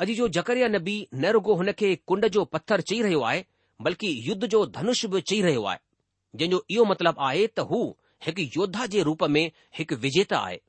अॼु 0.00 0.14
जो 0.14 0.26
जकरिया 0.36 0.68
नबी 0.68 0.96
न 1.14 1.26
रुगो 1.32 1.54
हुन 1.60 1.70
खे 1.78 1.94
कुंड 2.08 2.26
जो 2.34 2.44
पथर 2.54 2.80
चई 2.90 3.00
रहियो 3.02 3.20
आहे 3.28 3.44
बल्कि 3.82 4.10
युद्ध 4.28 4.46
जो 4.46 4.64
धनुष 4.66 5.04
बि 5.14 5.20
चई 5.30 5.40
रहियो 5.42 5.62
आहे 5.70 5.78
जंहिंजो 6.36 6.64
इहो 6.70 6.84
मतिलबु 6.90 7.20
आहे 7.28 7.46
त 7.46 7.60
हू 7.70 7.80
हिकु 8.26 8.66
जे 8.94 9.02
रूप 9.08 9.22
में 9.36 9.42
हिकु 9.78 9.96
विजेता 10.04 10.38
आहे 10.38 10.60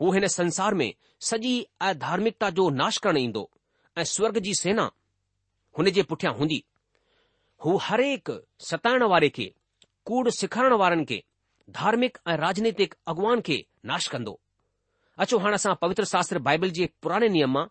हू 0.00 0.12
हिन 0.12 0.26
संसार 0.36 0.74
में 0.80 0.92
सॼी 1.30 1.52
अधार्मिकता 1.80 2.06
धार्मिकता 2.06 2.50
जो 2.58 2.68
नाश 2.82 2.98
करणु 3.04 3.18
ईंदो 3.20 3.48
ऐं 3.98 4.04
स्वर्ग 4.14 4.38
जी 4.46 4.54
सेना 4.62 4.90
हुन 5.78 5.90
जे 5.98 6.02
पुठियां 6.12 6.34
हूंदी 6.38 6.62
हू 7.64 7.76
हरेक 7.88 8.30
सताइण 8.70 9.02
वारे 9.14 9.28
खे 9.38 9.52
कूड़ 10.10 10.28
सेखारण 10.38 10.72
वारनि 10.84 11.04
खे 11.12 11.22
धार्मिक 11.80 12.18
ऐं 12.28 12.36
राजनैतिक 12.36 12.94
अॻुवान 13.14 13.40
खे 13.50 13.64
नाश 13.92 14.08
कंदो 14.14 14.38
अचो 15.22 15.38
हाणे 15.42 15.54
असां 15.54 15.72
पवित्र 15.82 16.04
शास्त्र 16.10 16.38
बाइबल 16.46 16.68
जे 16.76 16.86
पुराणे 17.02 17.26
नियम 17.34 17.50
मां 17.56 17.64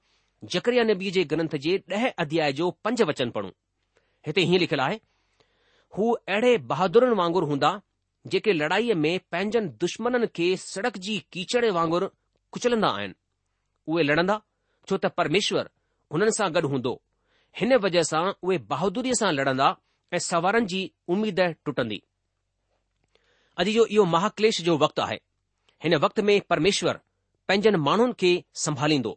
जकरिया 0.53 0.83
नबी 0.89 1.09
जे 1.15 1.23
ग्रंथ 1.31 1.55
जे 1.65 1.75
ॾह 1.93 2.05
अध्याय 2.23 2.51
जो 2.59 2.69
पंज 2.83 3.01
वचन 3.09 3.29
पढ़ूं 3.37 3.49
हिते 4.27 4.41
हीअं 4.49 4.59
लिखियलु 4.59 4.83
आहे 4.83 4.97
हू 5.97 6.11
अहिड़े 6.13 6.55
बहादुरनि 6.71 7.15
वांगुरु 7.21 7.45
हूंदा 7.49 7.71
जेके 8.33 8.53
लड़ाईअ 8.57 8.95
में 9.01 9.13
पंहिंजनि 9.31 9.69
दुश्मननि 9.83 10.27
खे 10.35 10.47
सड़क 10.65 10.97
जी 11.05 11.17
कीचड़े 11.35 11.69
वांगुरु 11.77 12.07
कुचलंदा 12.55 12.89
आहिनि 12.99 13.15
उहे 13.91 14.03
लड़ंदा 14.09 14.35
छो 14.89 14.97
त 15.03 15.11
परमेश्वर 15.19 15.69
हुननि 16.13 16.31
सां 16.39 16.49
गॾु 16.57 16.67
हूंदो 16.75 16.93
हिन 17.61 17.75
वजह 17.87 18.07
सां 18.11 18.23
उहे 18.39 18.57
बहादुरीअ 18.73 19.19
सां 19.23 19.31
लड़ंदा 19.39 19.67
ऐं 20.13 20.19
सवारनि 20.31 20.71
जी 20.75 20.81
उमीद 21.15 21.43
टुटंदी 21.67 21.99
अॼु 23.63 23.71
जो 23.79 23.85
इहो 23.97 24.03
महाक्लेश 24.17 24.61
जो 24.69 24.77
वक़्तु 24.85 25.01
आहे 25.07 25.17
हिन 25.85 25.95
वक़्त 26.05 26.19
में 26.29 26.35
परमेश्वर 26.53 26.99
पंहिंजनि 27.47 27.77
माण्हुनि 27.87 28.13
खे 28.21 28.31
संभालींदो 28.65 29.11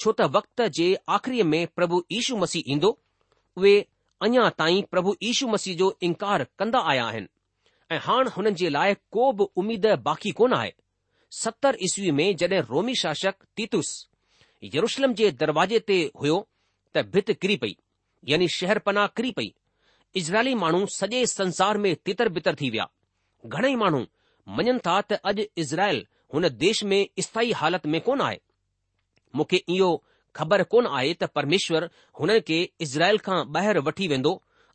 छो 0.00 0.12
त 0.20 0.26
वक़्त 0.36 0.60
जे 0.78 0.86
आख़िरीअ 1.16 1.44
में 1.50 1.66
प्रभु 1.76 2.02
यीशू 2.12 2.36
मसीह 2.36 2.72
ईंदो 2.74 2.90
उहे 3.58 3.74
अञा 4.28 4.48
ताईं 4.60 4.82
प्रभु 4.94 5.14
यीशू 5.22 5.48
मसीह 5.52 5.76
जो 5.82 5.88
इनकार 6.08 6.44
कंदा 6.58 6.78
आया 6.92 7.04
आहिनि 7.10 7.28
ऐं 7.94 7.98
हाणे 8.08 8.30
हुननि 8.36 8.54
जे 8.62 8.68
लाइ 8.78 8.94
को 9.16 9.30
बि 9.38 9.46
उमीद 9.62 9.86
बाक़ी 10.08 10.30
कोन 10.40 10.52
आहे 10.58 10.72
सतर 11.42 11.76
ईस्वी 11.88 12.10
में 12.20 12.26
जड॒हिं 12.42 12.62
रोमी 12.70 12.94
शासक 13.04 13.34
तीतुस 13.56 13.90
यरुशलम 14.74 15.14
जे 15.20 15.30
दरवाजे 15.44 15.78
ते 15.90 15.98
हुयो 16.20 16.36
त 16.96 17.04
भित 17.14 17.32
किरी 17.42 17.56
पई 17.62 17.76
यानी 18.32 18.48
शहर 18.58 18.78
पनाह 18.88 19.06
किरी 19.18 19.30
पई 19.38 19.50
इज़राइली 20.22 20.54
माण्हू 20.64 20.84
सॼे 20.98 21.24
संसार 21.38 21.78
में 21.86 21.94
तितर 22.08 22.28
बितर 22.36 22.54
थी 22.60 22.70
विया 22.76 22.88
घणेई 23.46 23.74
माण्हू 23.84 24.04
मञनि 24.58 24.78
था 24.86 25.00
त 25.12 25.20
अॼु 25.30 25.44
इज़राइल 25.64 26.04
हुन 26.34 26.48
देश 26.62 26.82
में 26.90 27.00
स्थाय 27.22 27.50
हालति 27.58 27.88
में 27.88 28.00
कोन 28.06 28.20
आहे 28.20 28.38
मूंखे 29.36 29.56
इहो 29.74 29.90
ख़बर 30.36 30.62
कोन 30.72 30.86
आहे 30.98 31.12
त 31.14 31.24
परमेश्वर 31.34 31.88
हुननि 32.20 32.40
खे 32.48 32.58
इज़राइल 32.86 33.18
खां 33.26 33.36
ॿाहिरि 33.56 33.80
वठी 33.88 34.08
वेंदो 34.12 34.32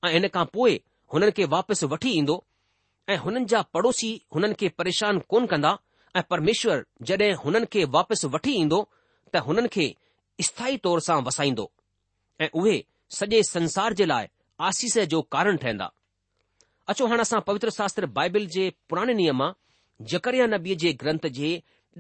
ऐं 0.07 0.11
इन 0.19 0.27
खां 0.35 0.45
पोइ 0.53 0.79
हुननि 1.13 1.31
खे 1.39 1.45
वापसि 1.55 1.85
वठी 1.93 2.11
ईंदो 2.19 2.37
ऐं 3.13 3.17
हुननि 3.23 3.43
जा 3.53 3.61
पड़ोसी 3.77 4.11
हुननि 4.35 4.53
खे 4.61 4.69
परेशान 4.79 5.19
कोन 5.33 5.45
कंदा 5.51 5.77
ऐं 6.19 6.23
परमेश्वर 6.29 6.85
जड॒हिं 7.11 7.33
हुननि 7.43 7.65
खे 7.73 7.83
वापसि 7.95 8.27
वठी 8.35 8.51
ईंदो 8.63 8.79
त 9.35 9.43
हुननि 9.47 9.67
खे 9.75 9.87
स्थाय 10.49 10.77
तौर 10.87 10.99
सां 11.07 11.21
वसाईंदो 11.27 11.69
ऐं 12.43 12.49
उहे 12.59 12.77
सॼे 13.19 13.41
संसार 13.53 13.93
जे 13.99 14.05
लाइ 14.13 14.27
आसीस 14.69 14.97
जो 15.15 15.21
कारण 15.35 15.57
ठहंदा 15.65 15.91
अचो 16.91 17.07
हाणे 17.11 17.21
असां 17.27 17.41
पवित्र 17.51 17.69
शास्त्र 17.81 18.05
बाइबिल 18.19 18.47
जे 18.57 18.71
पुराणे 18.89 19.13
नियम 19.23 19.37
मां 19.43 19.51
जकरिया 20.07 20.45
नबीअ 20.47 20.75
जे 20.81 20.91
ग्रंथ 21.01 21.25
जे 21.37 21.47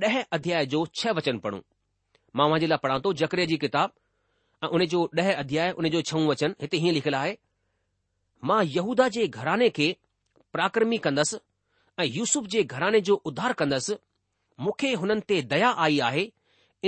ॾह 0.07 0.19
अध्याय 0.35 0.65
जो 0.73 0.85
छह 0.99 1.11
वचन 1.17 1.37
पढ़ूं 1.45 1.59
मां 2.39 2.47
मुंहिंजे 2.49 2.67
लाइ 2.67 2.77
पढ़ां 2.83 2.99
थो 3.05 3.11
जकरे 3.21 3.45
जी 3.51 3.57
किताब 3.63 3.93
ऐं 4.63 4.67
उन 4.77 4.85
जो 4.91 5.01
ॾह 5.19 5.31
अध्याय 5.33 5.71
उन 5.81 5.89
जो 5.95 6.01
छऊं 6.11 6.25
वचन 6.27 6.55
हिते 6.61 6.77
हीअं 6.83 6.93
लिखियलु 6.93 7.17
आहे 7.17 7.35
मां 8.51 8.63
यहूदा 8.75 9.07
जे 9.15 9.27
घराने 9.27 9.69
खे 9.79 9.87
प्राक्रमी 10.53 10.97
कंदसि 11.07 11.37
ऐं 11.99 12.05
यूसुफ 12.17 12.45
जे 12.55 12.63
घराने 12.63 13.01
जो 13.09 13.15
उधार 13.31 13.53
कंदसि 13.63 13.95
मूंखे 14.67 14.93
हुननि 15.01 15.25
ते 15.31 15.41
दया 15.55 15.69
आई 15.87 15.99
आहे 16.11 16.25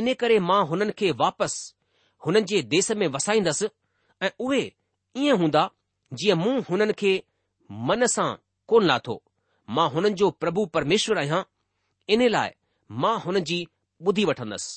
इन 0.04 0.14
करे 0.24 0.40
मां 0.52 0.62
हुननि 0.72 0.92
खे 1.02 1.12
वापसि 1.24 1.74
हुननि 2.26 2.42
जे 2.54 2.62
देस 2.76 2.92
में 3.02 3.08
वसाईंदसि 3.18 3.70
ऐं 4.28 4.32
उहे 4.48 4.64
ईअं 5.26 5.38
हूंदा 5.44 5.70
जीअं 6.22 6.38
मूं 6.46 6.56
हुननि 6.72 6.94
खे 7.04 7.14
मन 7.92 8.06
सां 8.16 8.30
कोन 8.72 8.86
लाथो 8.94 9.22
मां 9.76 9.88
हुननि 9.94 10.10
जो 10.20 10.30
प्रभु 10.44 10.62
परमेश्वर 10.76 11.18
आहियां 11.22 11.42
इन 12.14 12.22
लाइ 12.36 12.52
मां 13.04 13.16
हुन 13.26 13.40
जी 13.50 13.58
ॿुधी 14.10 14.24
वठंदसि 14.30 14.72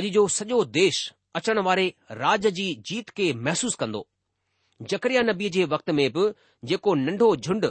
अॼु 0.00 0.10
जो 0.16 0.22
सॼो 0.36 0.58
देश 0.76 1.00
अचण 1.40 1.58
वारे 1.68 1.84
राज 2.22 2.46
जी 2.58 2.66
जीत 2.90 3.10
खे 3.18 3.26
महसूसु 3.48 3.78
कंदो 3.82 4.02
जकरिया 4.92 5.22
नबीअ 5.30 5.50
जे 5.56 5.64
वक़्त 5.74 5.90
में 5.98 6.04
बि 6.16 6.24
जेको 6.70 6.94
नंढो 7.02 7.28
झुंड 7.44 7.66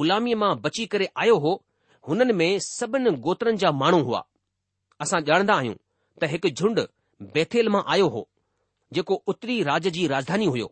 गुलामीअ 0.00 0.40
मां 0.42 0.52
बची 0.66 0.86
करे 0.94 1.08
आयो 1.24 1.38
हो 1.46 1.54
हुननि 2.08 2.32
में 2.40 2.50
सभिनि 2.68 3.16
गोत्रनि 3.28 3.56
जा 3.64 3.70
माण्हू 3.84 4.02
हुआ 4.10 4.22
असां 5.06 5.20
ॼाणंदा 5.30 5.54
आहियूं 5.62 5.80
त 6.22 6.30
हिकु 6.34 6.50
झुंड 6.60 6.86
बेथेल 7.38 7.68
मां 7.76 7.82
आयो 7.96 8.08
हो 8.18 8.28
जेको 8.98 9.22
उत्तरी 9.34 9.62
राज 9.72 9.88
जी 9.98 10.06
राजधानी 10.16 10.54
हुयो 10.56 10.68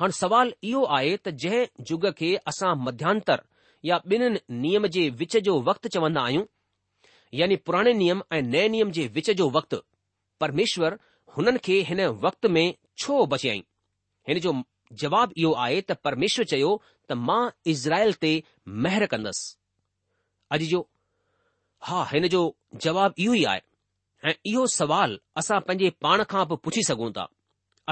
हाणे 0.00 0.12
सवाल 0.18 0.48
इहो 0.68 0.82
आहे 0.94 1.16
त 1.16 1.28
जंहिं 1.42 1.64
युग 1.90 2.04
खे 2.18 2.30
असां 2.52 2.74
मध्यांतर 2.84 3.40
या 3.88 3.98
ॿिन्हिनि 4.10 4.38
नियम 4.64 4.86
जे 4.96 5.08
विच 5.18 5.36
जो 5.48 5.54
वक़्तु 5.68 5.88
चवंदा 5.96 6.20
आहियूं 6.28 6.44
यानी 7.40 7.56
पुराणे 7.68 7.92
नियम 8.00 8.20
ऐं 8.36 8.40
नए 8.50 8.66
नियम 8.74 8.90
जे 8.96 9.06
विच 9.14 9.30
जो 9.40 9.48
वक़्तु 9.58 9.76
परमेश्वर 10.40 10.94
हुननि 11.36 11.58
खे 11.64 11.78
हिन 11.90 12.00
वक़्त 12.24 12.46
में 12.56 12.66
छो 13.04 13.24
बचियई 13.34 13.62
हिन 14.28 14.38
जो 14.46 14.54
जवाब 15.02 15.32
इहो 15.42 15.52
आहे 15.66 15.80
त 15.90 15.96
परमेश्वर 16.08 16.44
चयो 16.54 16.72
त 17.08 17.18
मां 17.28 17.42
इज़राइल 17.74 18.12
ते 18.24 18.32
महर 18.86 19.06
कंदसि 19.14 19.46
अॼु 20.56 20.66
जो 20.72 20.80
हा 21.90 22.02
हिन 22.12 22.28
जो 22.36 22.42
जवाबु 22.86 23.22
इहो 23.26 23.34
ई 23.40 23.44
आहे 23.54 23.62
ऐं 24.28 24.34
इहो 24.52 24.66
सवाल 24.80 25.18
असां 25.42 25.60
पंहिंजे 25.68 25.90
पाण 26.06 26.24
खां 26.34 26.44
बि 26.52 26.56
पुछी 26.68 26.82
सघूं 26.90 27.10
था 27.18 27.28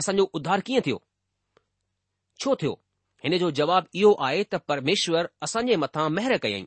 असांजो 0.03 0.31
उधार 0.43 0.61
कीअं 0.69 0.87
थियो 0.89 0.99
छो 2.43 2.55
थियो 2.63 2.79
हिन 3.25 3.37
जो 3.39 3.51
जवाब 3.59 3.87
इहो 3.99 4.13
आहे 4.29 4.45
त 4.53 4.59
परमेश्वर 4.71 5.29
असां 5.47 5.63
मथां 5.83 6.07
महर 6.19 6.37
कयई 6.45 6.65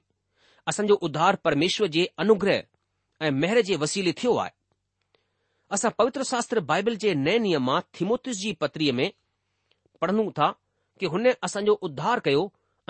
असांजो 0.72 0.96
उध्धार 1.08 1.36
परमेश्वर 1.48 1.88
जे 1.96 2.04
अनुग्रह 2.24 3.26
ऐं 3.28 3.32
मेहर 3.42 3.60
जे 3.70 3.76
वसीले 3.84 4.12
थियो 4.22 4.36
आहे 4.44 4.54
असां 5.78 5.92
पवित्र 6.00 6.24
शास्त्र 6.32 6.60
बाइबिल 6.70 6.96
जे 7.04 7.14
नए 7.26 7.38
नियम 7.48 7.64
मां 7.70 7.80
थीमोथिस 8.00 8.38
जी 8.44 8.54
पत्रीअ 8.64 8.94
में 9.00 9.10
पढ़ूं 10.02 10.30
था 10.40 10.48
कि 11.00 11.12
हुन 11.16 11.28
असांजो 11.50 11.74
उध्धार 11.88 12.20
कयो 12.30 12.44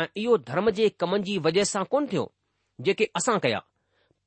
ऐं 0.04 0.08
इहो 0.24 0.38
धर्म 0.50 0.70
जे 0.80 0.90
कमनि 1.04 1.24
जी 1.30 1.38
वजह 1.50 1.70
सां 1.74 1.84
कोन्ह 1.96 2.12
थियो 2.12 2.26
जेके 2.88 3.08
असां 3.22 3.38
कया 3.48 3.62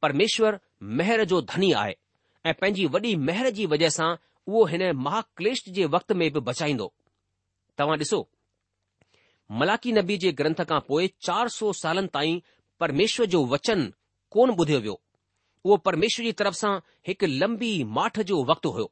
परमेश्वर 0.07 0.59
महर 1.01 1.23
जो 1.35 1.40
धनी 1.55 1.71
आहे 1.85 1.94
ऐं 2.47 2.55
पंहिंजी 2.61 2.87
वॾी 2.97 3.14
महर 3.31 3.51
जी 3.61 3.66
वजह 3.77 3.94
सां 3.99 4.11
उहो 4.51 4.64
हिन 4.75 4.85
महाक्लेष्ट 5.09 5.71
जे 5.81 5.87
वक़्त 5.97 6.12
में 6.23 6.27
बि 6.38 6.44
बचाईंदो 6.51 6.92
तव्हां 7.79 7.99
ॾिसो 8.05 8.21
मलाकी 9.61 9.92
नबी 9.96 10.16
जे 10.22 10.30
ग्रंथ 10.38 10.62
खां 10.70 10.78
पोइ 10.88 11.06
चार 11.26 11.48
सौ 11.52 11.72
सालनि 11.82 12.08
ताईं 12.14 12.40
परमेश्वर 12.82 13.26
जो 13.34 13.40
वचन 13.54 13.84
कोन 14.37 14.50
ॿुधियो 14.54 14.78
वियो 14.87 14.96
उहो 15.64 15.76
परमेश्वर 15.88 16.24
जी 16.24 16.32
तरफ़ 16.40 16.54
सां 16.56 16.72
हिकु 17.08 17.26
लंबी 17.42 17.70
माठ 17.98 18.20
जो 18.30 18.42
वक़्तु 18.52 18.70
हुयो 18.76 18.88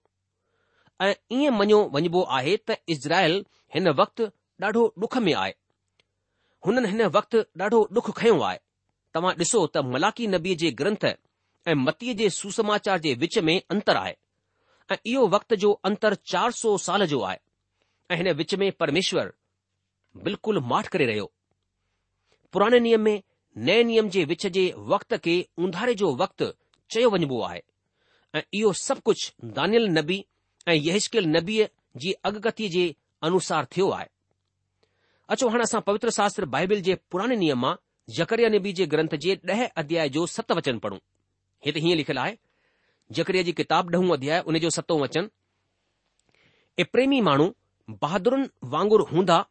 ऐं 1.06 1.12
ईअं 1.40 1.56
मञियो 1.58 1.80
वञिबो 1.96 2.22
आहे 2.38 2.56
त 2.70 2.78
इज़राइल 2.96 3.36
हिन 3.74 3.88
वक़्तु 4.00 4.30
ॾाढो 4.64 4.84
डुख 5.04 5.16
में 5.28 5.32
आहे 5.34 5.52
हुननि 6.66 6.88
हिन 6.94 7.02
वक़्तु 7.18 7.44
ॾाढो 7.66 7.82
डुख 7.98 8.10
खयो 8.20 8.40
आहे 8.48 8.58
तव्हां 9.14 9.34
ॾिसो 9.44 9.64
त 9.76 9.84
मलाकी 9.92 10.26
नबी 10.36 10.54
जे 10.64 10.70
ग्रंथ 10.82 11.04
ऐं 11.12 11.74
मतीअ 11.86 12.14
जे 12.22 12.30
सुसमाचार 12.42 13.00
जे 13.08 13.14
विच 13.24 13.38
में 13.48 13.56
अंतर 13.76 13.96
आहे 14.04 14.14
ऐं 14.90 14.96
इहो 15.12 15.26
वक्त 15.36 15.54
जो 15.66 15.72
अंतर 15.90 16.14
चार 16.32 16.50
सौ 16.64 16.76
साल 16.88 17.06
जो 17.14 17.20
आहे 17.30 17.38
ऐं 18.10 18.16
हिन 18.24 18.32
विच 18.42 18.54
में 18.64 18.70
परमेश्वरु 18.84 19.30
बिल्कुलु 20.24 20.60
माठ 20.72 20.86
करे 20.94 21.06
रहियो 21.10 21.30
पुराणे 22.52 22.78
नियम 22.80 23.00
में 23.06 23.22
नए 23.68 23.82
नियम 23.88 24.08
जे 24.14 24.24
विच 24.30 24.46
जे 24.56 24.64
वक़्त 24.92 25.16
खे 25.24 25.34
उंधारे 25.66 25.94
जो 26.00 26.14
वक़्तु 26.22 26.46
चयो 26.92 27.08
वञिबो 27.14 27.40
आहे 27.48 27.62
ऐं 28.38 28.42
इहो 28.58 28.72
सभु 28.86 29.00
कुझु 29.08 29.50
दानियल 29.58 29.88
नबी 29.98 30.18
ऐं 30.70 30.76
यशकिल 30.88 31.28
नबीअ 31.36 31.68
जी 32.04 32.12
अगकथीअ 32.30 32.70
जे 32.76 32.84
अनुसार 33.28 33.66
थियो 33.76 33.88
आहे 33.98 34.08
अचो 35.34 35.48
हाणे 35.52 35.62
असां 35.68 35.80
पवित्र 35.88 36.10
शास्त्र 36.18 36.44
बाइबिल 36.56 36.82
जे 36.88 36.94
पुराणे 37.10 37.36
नियम 37.44 37.60
मां 37.66 37.74
ज़करिया 38.18 38.48
नबी 38.56 38.72
जे 38.80 38.86
ग्रंथ 38.92 39.14
जे 39.26 39.36
ॾह 39.54 39.64
अध्याय 39.82 40.08
जो 40.16 40.26
सत 40.36 40.52
वचन 40.58 40.78
पढ़ूं 40.84 40.98
हिते 41.66 41.80
हीअं 41.86 41.96
लिखियलु 42.02 42.20
आहे 42.24 42.36
ज़करिया 43.20 43.42
जी 43.48 43.52
किताब 43.60 43.92
ॾहों 43.98 44.12
अध्याय 44.16 44.40
उन 44.52 44.58
जो 44.66 44.70
सतो 44.78 44.98
वचन 45.02 45.28
ए 46.78 46.84
प्रेमी 46.96 47.20
माण्हू 47.30 47.48
बहादुरनि 48.04 48.46
वांगुरु 48.72 49.04
हूंदा 49.12 49.42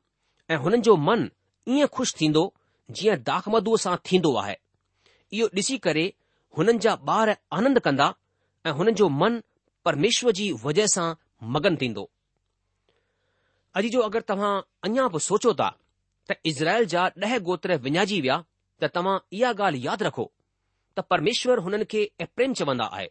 ऐं 0.52 0.56
हुननि 0.64 0.78
जो 0.88 0.96
मन 1.08 1.30
ईअं 1.76 1.88
ख़ुशि 1.96 2.14
थींदो 2.20 2.44
जीअं 2.98 3.18
दाखमदूअ 3.30 3.78
सां 3.84 3.96
थींदो 4.08 4.32
आहे 4.42 4.56
इहो 5.34 5.48
ॾिसी 5.60 5.78
करे 5.86 6.04
हुननि 6.58 6.78
जा 6.86 6.94
ॿार 7.14 7.30
आनंद 7.60 7.80
कंदा 7.86 8.08
ऐं 8.66 8.72
हुननि 8.80 8.92
जो 9.00 9.08
मन 9.22 9.42
परमेश्वर 9.86 10.32
जी 10.40 10.52
वजह 10.66 10.88
सां 10.96 11.08
मगन 11.56 11.78
थींदो 11.82 12.06
अॼु 13.80 13.90
जो 13.96 14.02
अगरि 14.10 14.28
तव्हां 14.32 14.54
अञा 14.90 15.08
बि 15.16 15.20
सोचो 15.32 15.54
था 15.62 15.70
त 16.30 16.38
इज़राइल 16.52 16.86
जा 16.96 17.10
ॾह 17.26 17.38
गोत्र 17.50 17.78
विञाइजी 17.88 18.22
विया 18.26 18.42
त 18.84 18.92
तव्हां 18.96 19.18
इहा 19.40 19.52
ॻाल्हि 19.62 19.86
यादि 19.88 20.06
रखो 20.10 20.32
त 20.98 21.06
परमेश्वर 21.12 21.58
हुननि 21.68 21.86
खे 21.94 22.10
ऐं 22.22 22.28
प्रेम 22.36 22.54
चवंदा 22.62 22.86
आहे 22.98 23.08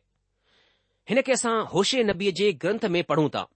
हिन 1.11 1.21
खे 1.27 1.33
असां 1.41 1.57
होशे 1.75 2.03
नबीअ 2.13 2.33
जे 2.43 2.53
ग्रंथ 2.65 2.85
में 2.97 3.03
पढ़ूं 3.11 3.29
था 3.37 3.47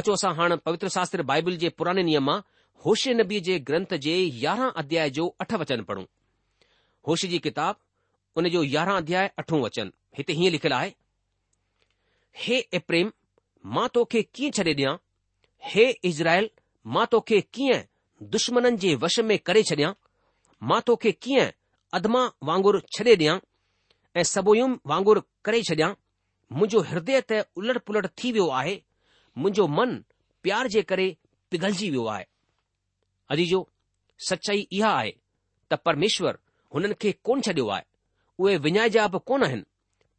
अचो 0.00 0.12
असां 0.20 0.32
हाणे 0.40 0.56
पवित्र 0.68 0.88
शास्त्र 0.98 1.22
बाइबिल 1.30 1.56
जे 1.64 1.68
पुराणे 1.78 2.02
नियम 2.08 2.24
मां 2.30 2.40
होशे 2.84 3.12
नबी 3.18 3.40
जे 3.46 3.54
ग्रंथ 3.68 3.94
जे 4.06 4.12
यारहां 4.42 4.70
अध्याय 4.82 5.10
जो 5.16 5.22
अठ 5.40 5.52
वचन 5.62 5.80
पढ़ूं 5.88 6.04
होश 7.08 7.24
जी 7.32 7.38
किताब 7.46 7.76
उन 8.42 8.48
जो 8.54 8.62
यारहां 8.74 9.00
अध्याय 9.02 9.30
अठो 9.42 9.60
वचन 9.64 9.90
हिते 10.18 10.32
हीअं 10.40 10.50
लिखियलु 10.56 10.76
आहे 10.76 10.92
हे 12.42 12.58
ए 12.58 12.78
प्रेम 12.90 13.10
मां 13.76 13.86
तोखे 13.96 14.22
कीअं 14.36 14.50
छॾे 14.58 14.72
ॾियां 14.80 14.94
हे 15.70 15.88
इज़राइल 16.12 16.48
मां 16.96 17.06
तोखे 17.14 17.40
कीअं 17.58 17.80
दुश्मन 18.36 18.76
जे 18.84 18.94
वश 19.06 19.18
में 19.30 19.38
करे 19.50 19.62
छॾियां 19.72 19.92
मां 20.72 20.80
तोखे 20.90 21.12
कीअं 21.26 21.50
अदमा 22.00 22.22
वांगुरु 22.50 22.80
छॾे 22.98 23.16
ॾियां 23.24 23.38
ऐं 24.20 24.26
सबोयूम 24.34 24.78
वांगुरु 24.92 25.20
करे 25.48 25.62
छडिया 25.70 25.90
मुंहिंजो 26.58 26.86
हृदय 26.92 27.20
त 27.32 27.44
उलट 27.62 27.84
पुलट 27.90 28.06
थी 28.22 28.32
वियो 28.38 28.48
आहे 28.62 28.80
मुंहिंजो 29.44 29.66
मन 29.78 29.98
प्यार 30.46 30.68
जे 30.76 30.82
करे 30.92 31.08
पिघलजी 31.50 31.88
वियो 31.94 32.06
आहे 32.16 32.26
अजीजो 33.30 33.68
सचाई 34.28 34.60
इहा 34.76 34.90
आहे 34.98 35.10
त 35.70 35.74
परमेश्वर 35.88 36.36
हुननि 36.74 36.94
खे 37.02 37.10
कोन 37.26 37.40
छडि॒यो 37.46 37.68
आहे 37.74 37.84
उहे 38.42 38.56
विञाइजा 38.66 39.06
बि 39.14 39.18
कोन 39.30 39.42
आहिनि 39.48 39.64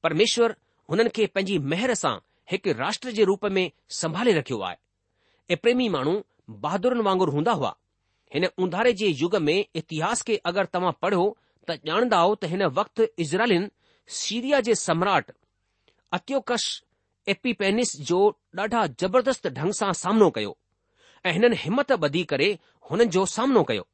परमेश्वर 0.04 0.56
हुननि 0.90 1.10
खे 1.16 1.26
पंहिंजी 1.36 1.58
मेहर 1.74 1.94
सां 2.04 2.16
हिकु 2.52 2.72
राष्ट्र 2.82 3.12
जे 3.18 3.24
रूप 3.32 3.46
में 3.58 3.64
संभाले 4.02 4.34
रखियो 4.40 4.60
आहे 4.68 4.78
ऐं 5.54 5.58
प्रेमी 5.64 5.90
माण्हू 5.96 6.14
बहादुरनि 6.66 7.04
वांगुरु 7.08 7.32
हूंदा 7.38 7.52
हुआ 7.62 7.74
हिन 8.34 8.46
उंधारे 8.66 8.94
जे 9.02 9.08
युग 9.24 9.36
में 9.48 9.58
इतिहास 9.82 10.22
खे 10.30 10.36
अगरि 10.52 10.72
तव्हां 10.78 10.92
पढ़ियो 11.06 11.26
त 11.70 11.80
ॼाणदांव 11.92 12.36
त 12.42 12.52
हिन 12.54 12.64
वक़्तु 12.80 13.08
इज़राइलिन 13.26 13.70
सीरिया 14.22 14.60
जे 14.68 14.76
सम्राट 14.86 15.32
अत्योकश 16.20 16.66
एपीपेनिस 17.36 17.96
जो 18.12 18.20
ॾाढा 18.62 18.86
ज़बरदस्त 19.04 19.48
ढंग 19.62 19.72
सां 19.84 19.92
सामनो 20.04 20.30
कयो 20.40 20.56
ऐं 21.28 21.32
हिननि 21.34 21.56
हिमत 21.64 21.92
ॿधी 21.92 22.24
करे 22.32 22.48
हुननि 22.90 23.06
जो 23.14 23.26
सामनो 23.36 23.64
कयो 23.70 23.86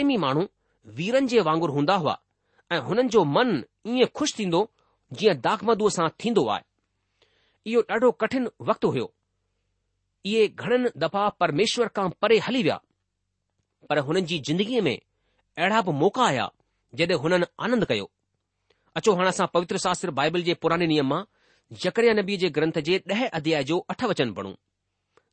इमी 0.00 0.16
माण्हू 0.24 0.44
वीरनि 0.96 1.26
जे 1.32 1.40
वांगुरु 1.48 1.72
हूंदा 1.76 1.94
हुआ 2.02 2.16
ऐं 2.72 2.80
हुननि 2.88 3.08
जो 3.14 3.24
मन 3.34 3.48
ईअं 3.96 4.08
खु़शि 4.16 4.34
थींदो 4.38 4.60
जीअं 5.20 5.40
दाख़ूअ 5.46 5.88
सां 5.96 6.08
थींदो 6.24 6.46
आहे 6.56 6.64
इहो 7.70 7.80
ॾाढो 7.94 8.10
कठिन 8.22 8.48
वक़्तु 8.68 8.88
हुयो 8.94 9.12
इहे 10.30 10.46
घणनि 10.62 10.90
दफ़ा 11.02 11.28
परमेश्वर 11.40 11.88
खां 11.96 12.08
परे 12.20 12.38
हली 12.46 12.62
विया 12.62 12.80
पर 13.88 13.98
हुननि 14.06 14.22
जी 14.30 14.38
ज़िंदगीअ 14.48 14.82
में 14.86 14.96
अहिड़ा 14.98 15.80
बि 15.88 15.92
मौका 16.04 16.24
आया 16.30 16.50
जॾहिं 17.00 17.18
हुननि 17.22 17.46
आनंद 17.66 17.84
कयो 17.90 18.10
अचो 18.96 19.14
हाणे 19.16 19.28
असां 19.34 19.46
पवित्र 19.54 19.78
शास्त्र 19.84 20.10
बाइबल 20.20 20.42
जे 20.48 20.54
पुराणे 20.62 20.86
नियम 20.92 21.08
मां 21.12 21.22
जकरिया 21.84 22.12
नबी 22.20 22.36
जे 22.44 22.48
ग्रंथ 22.58 22.78
जे 22.88 22.98
ॾह 23.12 23.26
अध्याय 23.26 23.64
जो 23.64 23.78
अठ 23.94 24.04
वचन 24.12 24.32
पढ़ूं 24.38 24.54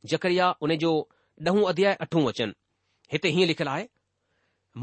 जकरिया 0.06 0.50
उन 0.62 0.74
जो 0.78 0.98
ॾह 1.46 1.62
अध्याय 1.68 1.94
अठूं 2.00 2.26
अचनि 2.28 2.52
हिते 3.12 3.28
हीअं 3.34 3.46
लिखियलु 3.48 3.70
आहे 3.70 3.86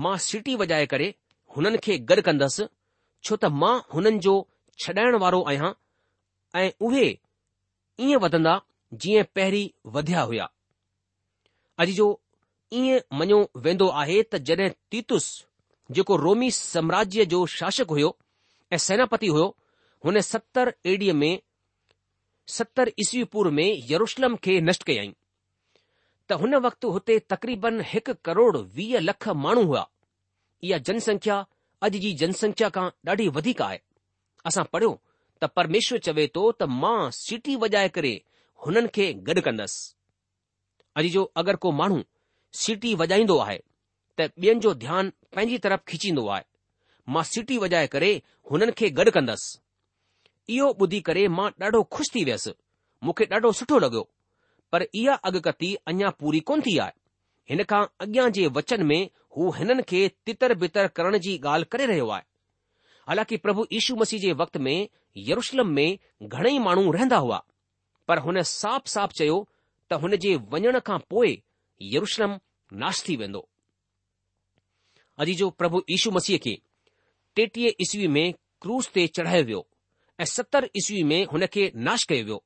मां 0.04 0.18
सिटी 0.28 0.54
वॼाए 0.62 0.86
करे 0.92 1.08
हुननि 1.56 1.78
खे 1.84 1.98
गॾु 2.12 2.22
कंदसि 2.28 2.64
छो 3.26 3.36
त 3.42 3.46
मां 3.64 3.74
हुननि 3.94 4.18
जो 4.28 4.36
छॾाइण 4.84 5.16
वारो 5.24 5.42
आहियां 5.52 5.72
ऐं 6.62 6.72
उहे 6.90 7.06
ईअं 8.06 8.22
वधंदा 8.24 8.54
जीअं 9.04 9.24
पहिरीं 9.36 9.68
वधिया 9.98 10.22
हुया 10.32 10.48
अॼु 11.86 11.94
जो 12.00 12.08
ईअं 12.82 13.06
मञियो 13.20 13.40
वेंदो 13.68 13.88
आहे 14.04 14.18
त 14.32 14.42
जॾहिं 14.52 14.70
तीतुस 14.92 15.28
जेको 16.00 16.16
रोमी 16.26 16.50
साम्राज्य 16.60 17.26
जो 17.36 17.46
शासक 17.58 17.90
हुयो 17.98 18.18
ऐं 18.74 18.78
सेनापति 18.88 19.28
हुयो 19.36 19.48
हुन 20.06 20.20
सतरि 20.32 20.76
एडीअ 20.94 21.14
में 21.24 21.34
सतर 22.54 22.90
ईसवी 23.00 23.24
पुर 23.34 23.50
में 23.52 23.66
यरुशलम 23.92 24.36
खे 24.44 24.60
नष्ट 24.70 24.84
कयाई 24.90 25.12
त 26.30 26.34
हुन 26.42 26.56
वक़्ति 26.66 26.88
हुते 26.94 27.18
तक़रीबन 27.32 27.80
हिकु 27.94 28.14
करोड़ 28.28 28.58
वीह 28.76 29.00
लख 29.00 29.28
माण्हू 29.46 29.64
हुआ 29.70 29.84
इहा 30.64 30.78
जनसंख्या 30.90 31.38
अॼु 31.88 32.00
जी 32.04 32.12
जनसंख्या 32.22 32.70
खां 32.78 32.88
ॾाढी 33.12 33.28
वधीक 33.38 33.62
आहे 33.66 33.80
असां 34.52 34.64
पढ़ियो 34.76 34.92
त 35.44 35.50
परमेश्वर 35.60 36.00
चवे 36.08 36.28
थो 36.36 36.46
त 36.62 36.70
मां 36.84 36.98
सिटी 37.20 37.56
वॼाए 37.64 37.90
करे 37.98 38.14
हुननि 38.66 38.88
खे 38.98 39.08
गॾु 39.30 39.42
कंदुसि 39.50 39.84
अॼु 41.02 41.10
जो 41.18 41.24
अगरि 41.44 41.62
को 41.66 41.72
माण्हू 41.82 42.00
सिटी 42.64 42.94
वॼाईंदो 43.04 43.38
आहे 43.46 43.60
त 44.20 44.30
ॿियनि 44.46 44.60
जो 44.68 44.74
ध्यानु 44.86 45.12
पंहिंजी 45.36 45.58
तरफ़ 45.68 45.86
खिचींदो 45.92 46.28
आहे 46.38 46.44
मां 47.14 47.24
सिटी 47.34 47.58
वॼाए 47.66 47.88
करे 47.98 48.12
हुननि 48.52 48.72
खे 48.82 48.90
गॾु 49.02 49.12
कंदुसि 49.20 49.58
इहो 50.54 50.66
ॿुधी 50.84 51.00
करे 51.08 51.28
मां 51.36 51.48
ॾाढो 51.64 51.82
ख़ुशि 51.94 52.10
थी 52.16 52.24
वियसि 52.26 52.52
मूंखे 53.08 53.26
ॾाढो 53.34 53.52
सुठो 53.60 53.78
लॻो 53.84 54.02
पर 54.72 54.86
इहा 55.02 55.14
अॻकथी 55.30 55.74
अञा 55.92 56.10
पूरी 56.20 56.40
कोन 56.50 56.62
थी 56.68 56.78
आहे 56.86 57.00
हिन 57.54 57.64
खां 57.72 57.82
अॻियां 58.06 58.26
जे 58.38 58.46
वचन 58.58 58.86
में 58.92 59.00
हू 59.38 59.50
हिननि 59.60 59.84
खे 59.92 60.02
तितर 60.30 60.54
बितर 60.64 60.88
करण 61.00 61.18
जी 61.28 61.38
ॻाल्हि 61.40 61.66
करे 61.76 61.86
रहियो 61.94 62.10
आहे 62.10 62.24
हालांकि 63.08 63.38
प्रभु 63.48 63.66
यीशू 63.74 63.96
मसीह 64.02 64.20
जे 64.26 64.32
वक़्त 64.44 64.58
में 64.68 64.78
यरुशलम 65.30 65.68
में 65.80 65.98
घणेई 66.30 66.60
माण्हू 66.68 66.92
रहंदा 66.98 67.18
हुआ 67.26 67.42
पर 68.08 68.20
हुन 68.28 68.42
साफ़ 68.54 68.88
साफ़ 68.96 69.12
चयो 69.22 69.38
त 69.90 70.00
हुन 70.06 70.16
जे 70.28 70.36
वञण 70.54 70.80
खां 70.92 70.98
पोइ 71.16 71.34
यरुशलम 71.96 72.38
नाश 72.84 73.04
थी 73.10 73.16
वेंदो 73.24 73.48
अॼु 75.26 75.34
जो 75.44 75.50
प्रभु 75.64 75.82
यीशू 75.94 76.12
मसीह 76.20 76.38
खे 76.48 76.56
टेटीह 77.42 77.82
ईस्वी 77.88 78.08
में 78.18 78.26
क्रूस 78.66 78.90
ते 78.98 79.08
चढ़ायो 79.18 79.44
वियो 79.52 79.64
ऐं 80.22 80.26
सतर 80.26 80.68
ईस्वी 80.78 81.02
में 81.12 81.24
हुन 81.32 81.46
खे 81.54 81.72
नाश 81.86 82.04
कयो 82.10 82.24
वियो 82.26 82.42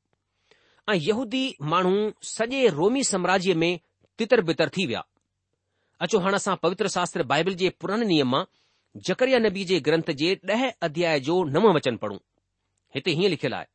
ऐं 0.92 0.96
यहूदी 1.08 1.42
माण्हू 1.72 1.92
सॼे 2.30 2.68
रोमी 2.78 3.04
साम्राज्य 3.04 3.54
में 3.64 3.80
तितर 4.18 4.42
बितर 4.48 4.70
थी 4.78 4.86
विया 4.88 5.02
अचो 6.06 6.20
हाणे 6.20 6.36
असां 6.36 6.56
पवित्र 6.64 6.88
शास्त्र 6.96 7.24
बाइबल 7.32 7.54
जे 7.62 7.70
पुराणे 7.82 8.06
नियम 8.06 8.30
मां 8.32 8.44
जकरिया 9.10 9.40
नबी 9.40 9.66
जे 9.72 9.80
ग्रंथ 9.88 10.10
जे 10.22 10.34
ॾह 10.50 10.70
अध्याय 10.88 11.20
जो 11.28 11.44
नव 11.56 11.72
वचन 11.76 11.96
पढ़ूं 12.04 12.18
हिते 12.96 13.12
हीअं 13.20 13.30
लिखियलु 13.30 13.56
आहे 13.56 13.66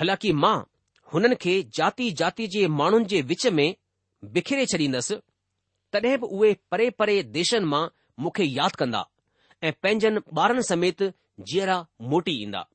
हालाकि 0.00 0.32
मां 0.44 0.56
हुननि 1.12 1.36
खे 1.46 1.54
जाति 1.76 2.10
जाति 2.22 2.46
जे 2.54 2.66
माण्हुनि 2.80 3.04
जे 3.14 3.20
विच 3.32 3.46
में 3.58 3.68
बिखेरे 4.36 4.66
छॾींदसि 4.74 5.16
तॾहिं 5.92 6.16
बि 6.20 6.26
उहे 6.38 6.52
परे 6.70 6.88
परे 7.00 7.22
देशनि 7.38 7.64
मां 7.74 7.86
मूंखे 8.22 8.44
यादि 8.58 8.76
कंदा 8.84 9.04
ऐं 9.64 9.72
पंहिंजनि 9.82 10.20
ॿारनि 10.44 10.62
समेत 10.72 11.02
जीअरा 11.50 11.84
मोटी 12.12 12.40
ईंदा 12.42 12.66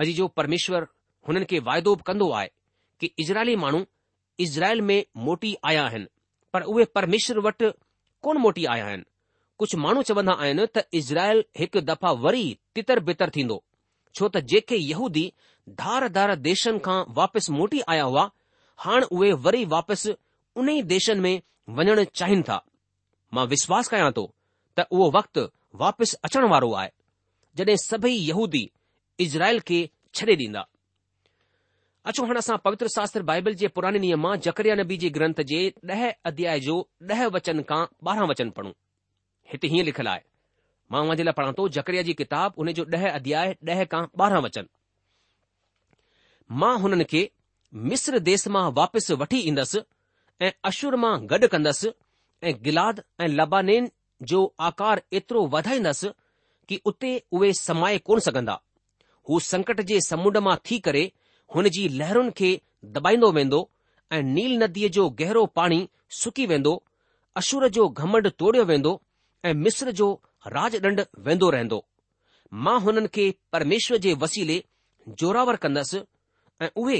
अजी 0.00 0.12
जो 0.12 0.26
परमेश्वर 0.36 0.86
हुननि 1.28 1.44
खे 1.50 1.58
वाइदो 1.68 1.94
बि 1.96 2.02
कंदो 2.06 2.30
आहे 2.38 2.48
कि 3.00 3.10
इज़राइली 3.18 3.54
माण्हू 3.56 3.84
इज़राइल 4.46 4.80
में 4.88 4.98
मोटी 5.26 5.56
आया 5.68 5.84
आहिनि 5.84 6.06
पर 6.52 6.62
उहे 6.72 6.84
परमेश्वर 6.98 7.38
वटि 7.46 7.70
कोन 8.22 8.36
मोटी 8.38 8.64
आया 8.74 8.86
आहिनि 8.86 9.02
कुझु 9.58 9.78
माण्हू 9.84 10.02
चवंदा 10.10 10.32
आहिनि 10.42 10.66
त 10.76 10.82
इज़राइल 11.00 11.44
हिकु 11.58 11.80
दफ़ा 11.90 12.10
वरी 12.26 12.44
तितर 12.74 13.00
बितर 13.08 13.30
थींदो 13.36 13.62
छो 14.16 14.28
त 14.36 14.40
जेके 14.52 14.76
यहूदी 14.76 15.24
धार 15.80 16.08
धार 16.18 16.34
देशनि 16.50 16.78
खां 16.86 16.98
वापसि 17.20 17.52
मोटी 17.52 17.80
आया 17.94 18.02
हुआ 18.10 18.30
हाणे 18.84 19.06
उहे 19.16 19.32
वरी 19.48 19.64
वापसि 19.76 20.14
उन 20.56 20.68
ई 20.76 20.82
देशनि 20.94 21.20
में 21.26 21.34
वञणु 21.78 22.04
चाहिनि 22.20 22.42
था 22.50 22.64
मां 23.34 23.46
विश्वास 23.56 23.88
कयां 23.94 24.12
थो 24.18 24.26
त 24.78 24.86
उहो 24.92 25.10
वक़्तु 25.18 25.48
वापसि 25.84 26.16
अचण 26.24 26.48
वारो 26.54 26.72
आहे 26.82 26.90
जॾहिं 27.56 27.76
सभई 27.88 28.14
यहूदी 28.14 28.68
इज़राइल 29.24 29.60
खे 29.68 29.78
छॾे 30.14 30.34
ॾींदा 30.40 30.62
अचो 32.10 32.24
हाणे 32.26 32.38
असां 32.38 32.56
पवित्र 32.64 32.86
शास्त्र 32.94 33.22
बाइबल 33.28 33.54
जे 33.62 33.66
पुराणे 33.76 33.98
नियम 33.98 34.20
मां 34.22 34.34
जकरिया 34.46 34.74
नबी 34.80 34.96
जे 35.04 35.08
ग्रंथ 35.16 35.40
जे 35.52 35.60
ॾह 35.92 36.04
अध्याय 36.30 36.60
जो 36.66 36.76
ॾह 37.10 37.24
वचन 37.36 37.62
खां 37.68 37.84
ॿारहं 38.10 38.28
वचन 38.30 38.50
पढ़ूं 38.58 38.72
हिते 39.52 39.66
हीअं 39.72 39.84
लिखियलु 39.84 40.10
आहे 40.10 40.20
मां 40.92 41.00
उन 41.06 41.14
जे 41.20 41.24
लाइ 41.24 41.32
पढ़ां 41.38 41.52
थो 41.58 41.68
जकरिया 41.76 42.02
जी 42.08 42.12
किताब 42.20 42.52
हुन 42.58 42.72
जो 42.78 42.84
ॾह 42.96 43.08
अध्याय 43.12 43.54
ॾह 43.70 43.82
खां 43.94 44.02
ॿारहं 44.26 44.42
वचन 44.48 44.66
मां 46.62 46.74
हुननि 46.82 47.04
खे 47.14 47.28
मिस्र 47.92 48.18
देस 48.30 48.46
मां 48.58 48.66
वापसि 48.80 49.14
वठी 49.22 49.38
ईंदसि 49.52 49.80
ऐं 50.44 50.50
अशुर 50.70 50.96
मां 51.06 51.14
गॾु 51.32 51.46
कंदसि 51.56 51.90
ऐं 52.48 52.54
गिलाद 52.68 53.02
ऐं 53.22 53.28
लबानेन 53.40 53.90
जो 54.30 54.38
आकार 54.68 55.02
एतिरो 55.18 55.46
वधाईंदसि 55.56 56.08
कि 56.68 56.80
उते 56.90 57.10
उहे 57.38 57.52
समाए 57.62 57.98
कोन 58.08 58.20
सघंदा 58.26 58.58
हू 59.28 59.38
संकट 59.44 59.80
जे 59.90 60.00
समुंड 60.08 60.36
मां 60.46 60.56
थी 60.70 60.78
करे 60.88 61.02
हुन 61.54 61.68
जी 61.76 61.86
लहरुनि 62.00 62.30
खे 62.40 62.50
दॿाईंदो 62.96 63.30
वेंदो 63.38 63.58
ऐं 64.16 64.22
नील 64.34 64.56
नदीअ 64.62 64.88
जो 64.96 65.08
गहरो 65.20 65.44
पाणी 65.58 65.78
सुकी 66.20 66.46
वेंदो 66.52 66.74
अशुर 67.42 67.68
जो 67.76 67.88
घमंड 67.88 68.28
तोड़ियो 68.40 68.64
वेंदो 68.70 68.92
ऐं 69.48 69.54
मिस्र 69.64 69.90
जो 70.00 70.08
राज 70.56 70.76
ॾंढ 70.84 71.00
वेंदो 71.28 71.50
रहंदो 71.56 71.84
मां 72.66 72.78
हुननि 72.82 73.08
खे 73.14 73.24
परमेश्वर 73.52 73.96
जे 74.06 74.12
वसीले 74.24 74.62
जोरावर 75.20 75.56
कंदसि 75.64 76.00
ऐं 76.62 76.68
उहे 76.84 76.98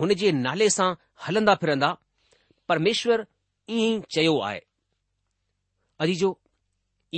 हुन 0.00 0.14
जे 0.22 0.32
नाले 0.44 0.68
सां 0.78 0.88
हलंदा 1.26 1.54
फिरंदा 1.64 1.94
परमेश्वर 2.68 3.24
ईअं 3.78 3.96
ई 3.98 4.02
चयो 4.16 4.38
आहे 4.50 4.60
अजी 6.04 6.14
जो 6.24 6.36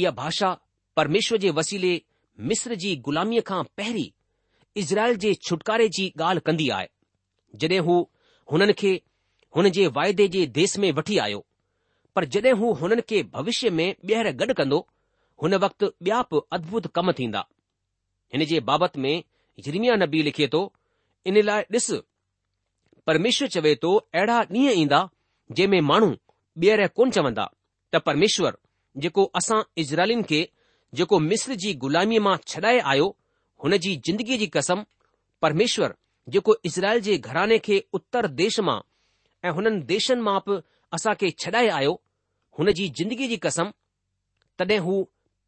इहा 0.02 0.10
भाषा 0.22 0.52
परमेश्वर 0.96 1.38
जे 1.46 1.50
वसीले 1.60 2.00
मिस्र 2.50 2.74
जी 2.84 2.94
ग़ुलामीअ 3.06 3.42
खां 3.50 3.62
पहिरीं 3.80 4.08
इज़राइल 4.76 5.16
जे 5.22 5.32
छुटकारे 5.46 5.88
जी 5.94 6.04
ॻाल्हि 6.20 6.40
कंदी 6.46 6.68
आहे 6.74 6.86
जॾहिं 7.62 7.78
हू 7.86 7.96
हुननि 8.52 8.72
खे 8.80 8.92
हुन 9.56 9.68
जे 9.76 9.86
वाइदे 9.96 10.26
जे 10.34 10.46
देस 10.58 10.78
में 10.78 10.90
वठी 10.98 11.18
आयो 11.24 11.44
पर 12.16 12.24
जॾहिं 12.34 12.52
हू 12.60 12.72
हुननि 12.82 13.02
खे 13.08 13.22
भविष्य 13.34 13.70
में 13.78 13.88
ॿीहर 13.92 14.30
गॾु 14.42 14.54
कंदो 14.60 14.86
हुन 15.42 15.54
वक़्तु 15.64 15.90
ॿिया 16.06 16.20
बि 16.30 16.40
अद्भुत 16.58 16.86
कम 16.96 17.12
थींदा 17.18 17.44
हिन 18.34 18.44
जे 18.52 18.60
बाबति 18.70 19.00
में 19.00 19.22
जरमिया 19.66 19.96
नबी 20.04 20.22
लिखे 20.30 20.46
थो 20.54 20.62
इन 21.26 21.42
लाइ 21.44 21.62
ॾिस 21.78 21.90
परमेश्वर 23.06 23.48
चवे 23.54 23.74
थो 23.82 23.96
अहिड़ा 24.16 24.40
ॾींहं 24.56 24.74
ईंदा 24.82 25.08
जेंहिं 25.58 25.70
में 25.72 25.80
माण्हू 25.92 26.10
ॿीहर 26.58 26.86
कोन 27.00 27.10
चवंदा 27.16 27.50
त 27.94 28.00
परमेश्वर 28.10 28.56
जेको 29.04 29.24
असां 29.38 29.60
इज़राइलिन 29.84 30.22
खे 30.30 30.48
जेको 30.98 31.18
मिस्र 31.30 31.54
जी 31.62 31.72
ग़ुलामीअ 31.84 32.20
मां 32.22 32.36
छॾाए 32.46 32.78
आयो 32.92 33.16
हुन 33.62 33.76
जी 33.84 33.94
जिंदगीअ 34.06 34.38
जी 34.40 34.46
कसम 34.56 34.84
परमेश्वर 35.42 35.94
जेको 36.34 36.54
इज़राइल 36.70 37.00
जे 37.08 37.16
घराने 37.18 37.58
खे 37.66 37.78
उत्तर 37.98 38.26
देश 38.40 38.58
मां 38.68 38.76
ऐं 39.44 39.50
हुननि 39.58 39.80
देशनि 39.90 40.20
मां 40.28 40.38
बि 40.46 40.56
असां 40.98 41.14
खे 41.22 41.30
छॾाए 41.44 41.68
आयो 41.80 41.92
हुन 42.58 42.72
जी 42.78 42.88
जिंदगीअ 43.00 43.28
जी 43.32 43.36
कसम 43.46 43.72
तॾहिं 44.62 44.78
हू 44.86 45.02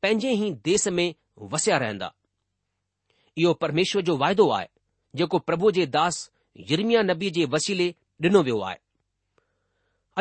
पंहिंजे 0.04 0.32
ई 0.36 0.50
देस 0.68 0.86
में 0.98 1.06
वसिया 1.54 1.78
रहंदा 1.84 2.10
इहो 3.42 3.52
परमेश्वर 3.64 4.02
जो 4.10 4.16
वाइदो 4.24 4.48
आहे 4.58 4.68
जेको 5.20 5.38
प्रभु 5.50 5.70
जे 5.78 5.86
दास 5.98 6.18
यरमिया 6.72 7.02
नबी 7.10 7.30
जे 7.38 7.44
वसीले 7.56 7.86
ॾिनो 8.26 8.42
वियो 8.48 8.60
आहे 8.68 8.78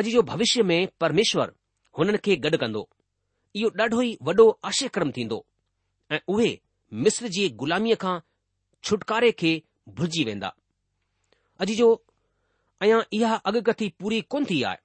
अॼु 0.02 0.12
जो 0.16 0.22
भविष्य 0.34 0.64
में 0.72 0.80
परमेश्वर 1.04 1.54
हुननि 1.98 2.18
खे 2.28 2.36
गॾु 2.48 2.58
कंदो 2.66 2.88
इहो 3.56 3.70
ॾाढो 3.84 4.02
ई 4.12 4.16
वॾो 4.32 4.48
आशयक्रम 4.72 5.12
थींदो 5.20 5.46
ऐं 6.16 6.20
उहे 6.36 6.52
मिस्र 6.94 7.28
जी 7.36 7.48
ग़ुलामीअ 7.62 7.96
खां 8.02 8.18
छुटकारे 8.84 9.32
खे 9.42 9.52
भुलिजी 9.98 10.24
वेंदा 10.30 10.48
अॼु 11.62 11.76
जो 11.76 11.86
अञा 12.86 12.98
इहा 13.20 13.36
अगकथी 13.52 13.88
पूरी 14.02 14.20
कोन 14.34 14.46
थी 14.50 14.62
आहे 14.72 14.78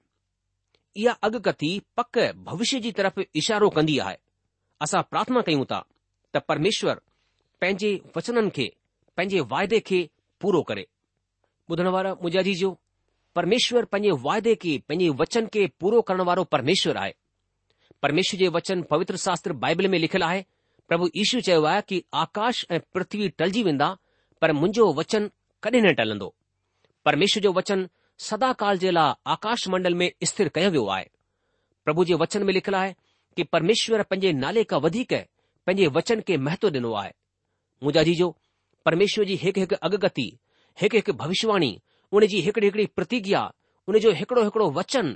इहा 1.01 1.11
अगकथी 1.29 1.69
पक 1.97 2.19
भविष्य 2.49 2.79
जी 2.85 2.91
तरफ़ 2.99 3.19
इशारो 3.41 3.69
कंदी 3.79 3.97
आहे 4.05 4.17
असां 4.85 5.01
प्रार्थना 5.11 5.41
कयूं 5.49 5.65
था 5.71 5.79
त 6.35 6.41
परमेश्वर 6.49 7.01
पंहिंजे 7.61 7.91
वचननि 8.17 8.49
खे 8.57 8.71
पंहिंजे 9.17 9.39
वाइदे 9.55 9.79
खे 9.89 9.99
पूरो 10.41 10.61
करे 10.71 10.85
ॿुधण 11.71 11.87
वारा 11.95 12.13
मुंहिंजा 12.23 12.51
जो 12.59 12.75
परमेश्वर 13.35 13.85
पंहिंजे 13.93 14.11
वाइदे 14.27 14.55
खे 14.65 14.77
पंहिंजे 14.89 15.09
वचन 15.21 15.47
खे 15.55 15.67
पूरो 15.79 16.01
करण 16.09 16.21
वारो 16.31 16.43
परमेश्वर 16.55 16.97
आहे 16.97 17.13
परमेश्वर 18.03 18.39
जे 18.39 18.47
वचन 18.57 18.81
पवित्र 18.91 19.17
शास्त्र 19.25 19.53
बाइबल 19.65 19.87
में 19.93 19.97
लिखियलु 19.99 20.25
आहे 20.25 20.43
પ્રભુ 20.89 21.07
ઈશુ 21.19 21.39
કહેવા 21.47 21.81
કે 21.89 21.97
આકાશ 22.23 22.59
એ 22.75 22.77
પૃથ્વી 22.93 23.33
તળજી 23.39 23.65
વિના 23.67 23.97
પર 24.39 24.51
મુંજો 24.61 24.85
વચન 24.97 25.25
કદી 25.63 25.83
ન 25.83 25.87
ટળંદો 25.97 26.29
પરમેશ્વર 27.05 27.43
જો 27.47 27.51
વચન 27.57 27.81
સદાકાલ 28.27 28.79
જેલા 28.83 29.11
આકાશ 29.27 29.63
મંડળ 29.71 29.97
મે 30.01 30.07
સ્થિર 30.29 30.49
કયો 30.53 30.71
હોય 30.73 30.85
આય 30.95 31.09
પ્રભુ 31.85 32.07
જે 32.09 32.15
વચન 32.21 32.43
મે 32.47 32.55
લખલા 32.57 32.85
હે 32.87 32.91
કે 33.35 33.43
પરમેશ્વર 33.53 34.01
પંજે 34.11 34.29
નાલે 34.41 34.61
કા 34.71 34.79
વધીક 34.85 35.11
હે 35.17 35.21
પંજે 35.67 35.91
વચન 35.95 36.21
કે 36.27 36.33
મહત્વ 36.45 36.71
દિનુ 36.75 36.91
આય 37.01 37.11
મુજાજી 37.85 38.17
જો 38.23 38.27
પરમેશ્વરજી 38.87 39.39
હક 39.43 39.55
હક 39.67 39.71
અગતિ 39.87 40.27
હક 40.79 40.91
હક 41.03 41.07
ભવિષ્યવાણી 41.19 41.79
ઉનેજી 42.15 42.43
હકડ 42.47 42.65
હકડી 42.71 42.89
પ્રતિજ્ઞા 42.97 43.51
ઉને 43.87 43.99
જો 44.03 44.09
હકડો 44.19 44.41
હકડો 44.47 44.65
વચન 44.79 45.09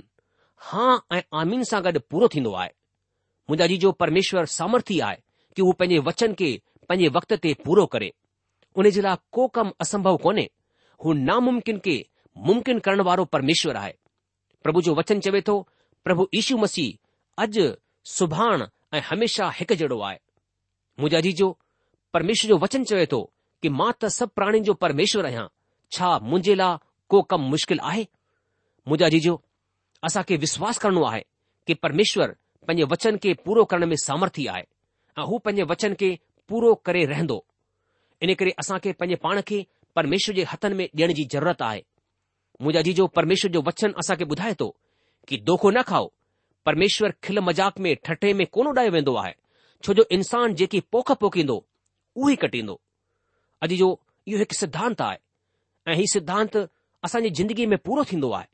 હા 0.68 0.94
એ 1.18 1.18
આમીન 1.38 1.64
સાગર 1.70 1.96
પૂરો 2.10 2.26
થિંદો 2.34 2.50
આય 2.60 2.76
મુજાજી 3.50 3.80
જો 3.84 3.90
પરમેશ્વર 4.00 4.44
સામર્થ્ય 4.58 5.04
આય 5.08 5.20
कि 5.56 5.62
हू 5.62 5.72
पंहिंजे 5.78 5.98
वचन 6.08 6.32
के 6.40 6.50
पैंजे 6.88 7.08
वक़्त 7.16 7.32
ते 7.44 7.52
पूरो 7.64 7.84
करे 7.94 8.12
उन 8.82 8.90
जे 8.96 9.00
लाइ 9.06 9.16
को 9.36 9.46
कमु 9.56 9.70
असंभव 9.84 10.16
कोन्हे 10.26 10.48
हू 11.04 11.12
नामुमकिन 11.24 11.78
के 11.86 11.96
मुमकिन 12.48 12.78
करण 12.86 13.00
वारो 13.08 13.24
परमेश्वर 13.36 13.76
आहे 13.76 13.92
प्रभु 14.62 14.82
जो 14.88 14.94
वचन 15.00 15.20
चवे 15.26 15.40
थो 15.48 15.56
प्रभु 16.04 16.28
ईशू 16.40 16.56
मसीह 16.58 17.44
अॼु 17.44 17.66
सुभाण 18.16 18.66
ऐं 18.96 19.00
हमेशा 19.10 19.50
हिकु 19.58 19.74
जहिड़ो 19.74 20.00
आहे 20.08 20.18
मुजा 21.00 21.20
जीजो 21.26 21.48
परमेश्वर 22.14 22.48
जो 22.48 22.58
वचन 22.64 22.84
चवे 22.90 23.06
थो 23.12 23.20
कि 23.62 23.68
मां 23.80 23.90
त 24.02 24.08
सभु 24.18 24.32
प्राणिन 24.40 24.62
जो 24.68 24.74
परमेश्वरु 24.84 25.26
आहियां 25.28 25.46
छा 25.96 26.10
मुंहिंजे 26.30 26.54
लाइ 26.62 26.76
को 27.14 27.22
कमु 27.32 27.48
मुश्किल 27.54 27.80
आहे 27.90 28.06
मुजा 28.92 29.08
जीजो 29.16 29.36
असां 30.08 30.22
खे 30.28 30.36
विश्वास 30.46 30.78
करणो 30.84 31.04
आहे 31.12 31.22
कि 31.66 31.74
परमेश्वरु 31.86 32.32
पंहिंजे 32.68 32.90
वचन 32.92 33.16
के 33.26 33.34
पूरो 33.44 33.64
करण 33.72 33.86
में 33.88 33.96
सामर्थी 34.06 34.46
आहे 34.54 34.66
ऐं 35.18 35.22
हू 35.28 35.38
पंहिंजे 35.44 35.62
वचन 35.70 35.94
खे 36.00 36.10
पूरो 36.48 36.74
करे 36.86 37.04
रहंदो 37.12 37.44
इन 38.22 38.34
करे 38.38 38.50
असां 38.60 38.78
खे 38.84 38.92
पंहिंजे 39.00 39.16
पाण 39.24 39.40
खे 39.48 39.64
परमेश्वर 39.96 40.34
जे 40.34 40.42
हथनि 40.52 40.74
में 40.74 40.86
ॾियण 40.96 41.12
जी 41.18 41.24
ज़रूरत 41.32 41.62
आहे 41.62 41.82
मुंहिंजो 42.62 42.82
अॼु 42.90 42.94
जो 42.98 43.06
परमेश्वर 43.18 43.50
जो 43.56 43.62
वचन 43.66 43.92
असां 44.02 44.16
खे 44.16 44.24
ॿुधाए 44.24 44.54
थो 44.60 44.68
कि 45.28 45.36
दोखो 45.50 45.70
न 45.70 45.82
खाओ 45.90 46.06
परमेश्वर 46.66 47.12
खिल 47.24 47.38
मज़ाक 47.48 47.78
में 47.84 47.94
ठटे 48.04 48.32
में 48.38 48.46
कोन 48.52 48.66
उॾाए 48.66 48.88
वेंदो 48.96 49.14
आहे 49.24 49.34
छो 49.84 49.94
जो 49.98 50.04
इंसानु 50.16 50.54
जेकी 50.60 50.80
पोख 50.92 51.12
पोखींदो 51.22 51.56
उहो 52.16 52.30
ई 52.30 52.36
कटींदो 52.44 52.80
अॼु 53.66 53.76
जो 53.82 53.88
इहो 54.28 54.38
हिकु 54.38 54.54
सिद्धांत 54.60 55.00
आहे 55.08 55.18
ऐं 55.92 55.96
हीउ 56.00 56.12
सिद्धांत 56.12 56.56
असांजी 57.08 57.30
ज़िंदगी 57.38 57.66
में 57.72 57.78
पूरो 57.88 58.04
थींदो 58.12 58.30
आहे 58.38 58.46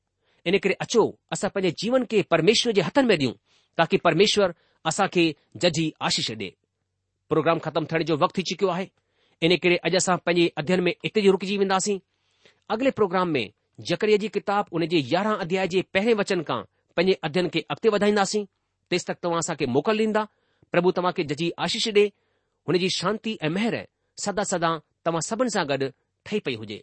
इन 0.53 0.59
करे 0.65 0.75
अचो 0.87 1.07
असां 1.33 1.51
पंहिंजे 1.55 1.75
जीवन 1.83 2.05
खे 2.13 2.23
परमेश्वर 2.35 2.73
जे 2.79 2.83
हथनि 2.91 3.07
में 3.13 3.17
ॾियूं 3.17 3.33
ताकी 3.79 3.99
असांखे 4.87 5.31
जजी 5.63 5.91
आशिष 6.09 6.31
डे 6.39 6.51
प्रोग्राम 7.29 7.59
ख़तमु 7.65 7.87
थियण 7.91 8.03
जो 8.11 8.17
वक़्तु 8.21 8.37
थी 8.41 8.43
चुकियो 8.51 8.71
आहे 8.75 8.87
इन 9.47 9.57
करे 9.63 9.77
अॼु 9.87 9.97
असां 9.97 10.17
पंहिंजे 10.27 10.49
अध्ययन 10.61 10.81
में 10.87 10.93
इत 11.05 11.19
जी 11.25 11.31
रुकजी 11.35 11.57
वेंदासीं 11.63 11.99
अॻिले 12.75 12.91
प्रोग्राम 12.99 13.29
में 13.37 13.45
जकरीअ 13.91 14.19
जी 14.23 14.29
किताब 14.37 14.73
हुन 14.73 14.87
जे 14.95 15.03
यारहां 15.13 15.37
अध्याय 15.47 15.69
जे 15.75 15.83
पहिरें 15.97 16.15
वचन 16.23 16.43
खां 16.51 16.61
पंजे 17.01 17.19
अध्यन 17.31 17.49
खे 17.57 17.61
अॻिते 17.75 17.89
वधाईंदासीं 17.97 18.45
तेसि 18.91 19.07
तक 19.13 19.19
तव्हां 19.25 19.41
असां 19.45 19.57
मोकल 19.77 19.99
ॾींदा 20.07 20.25
प्रभु 20.73 20.91
तव्हां 20.97 21.13
खे 21.21 21.25
जजी 21.33 21.51
आशिष 21.67 21.89
डिए 21.99 22.11
हुनजी 22.69 22.89
शांति 23.01 23.37
ऐं 23.43 23.51
मेहर 23.59 23.77
सदा 24.27 24.45
सदा 24.53 24.73
तव्हां 25.05 25.23
सभिनि 25.31 25.55
सां 25.59 25.67
गॾु 25.75 25.93
ठही 26.27 26.39
पई 26.49 26.55
हुजे 26.65 26.83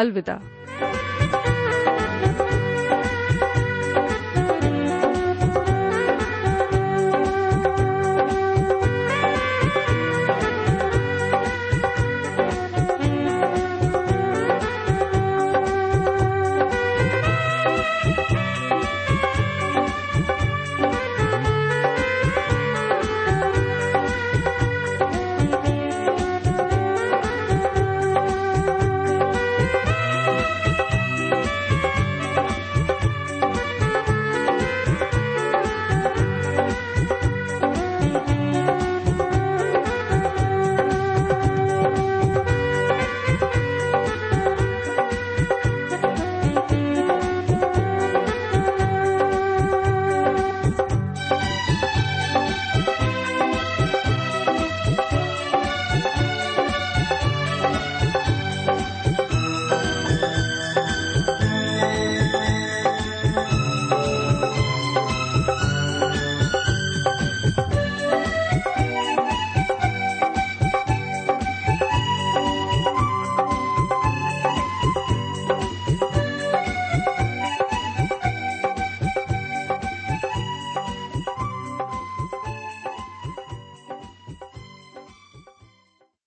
अलविदा 0.00 0.57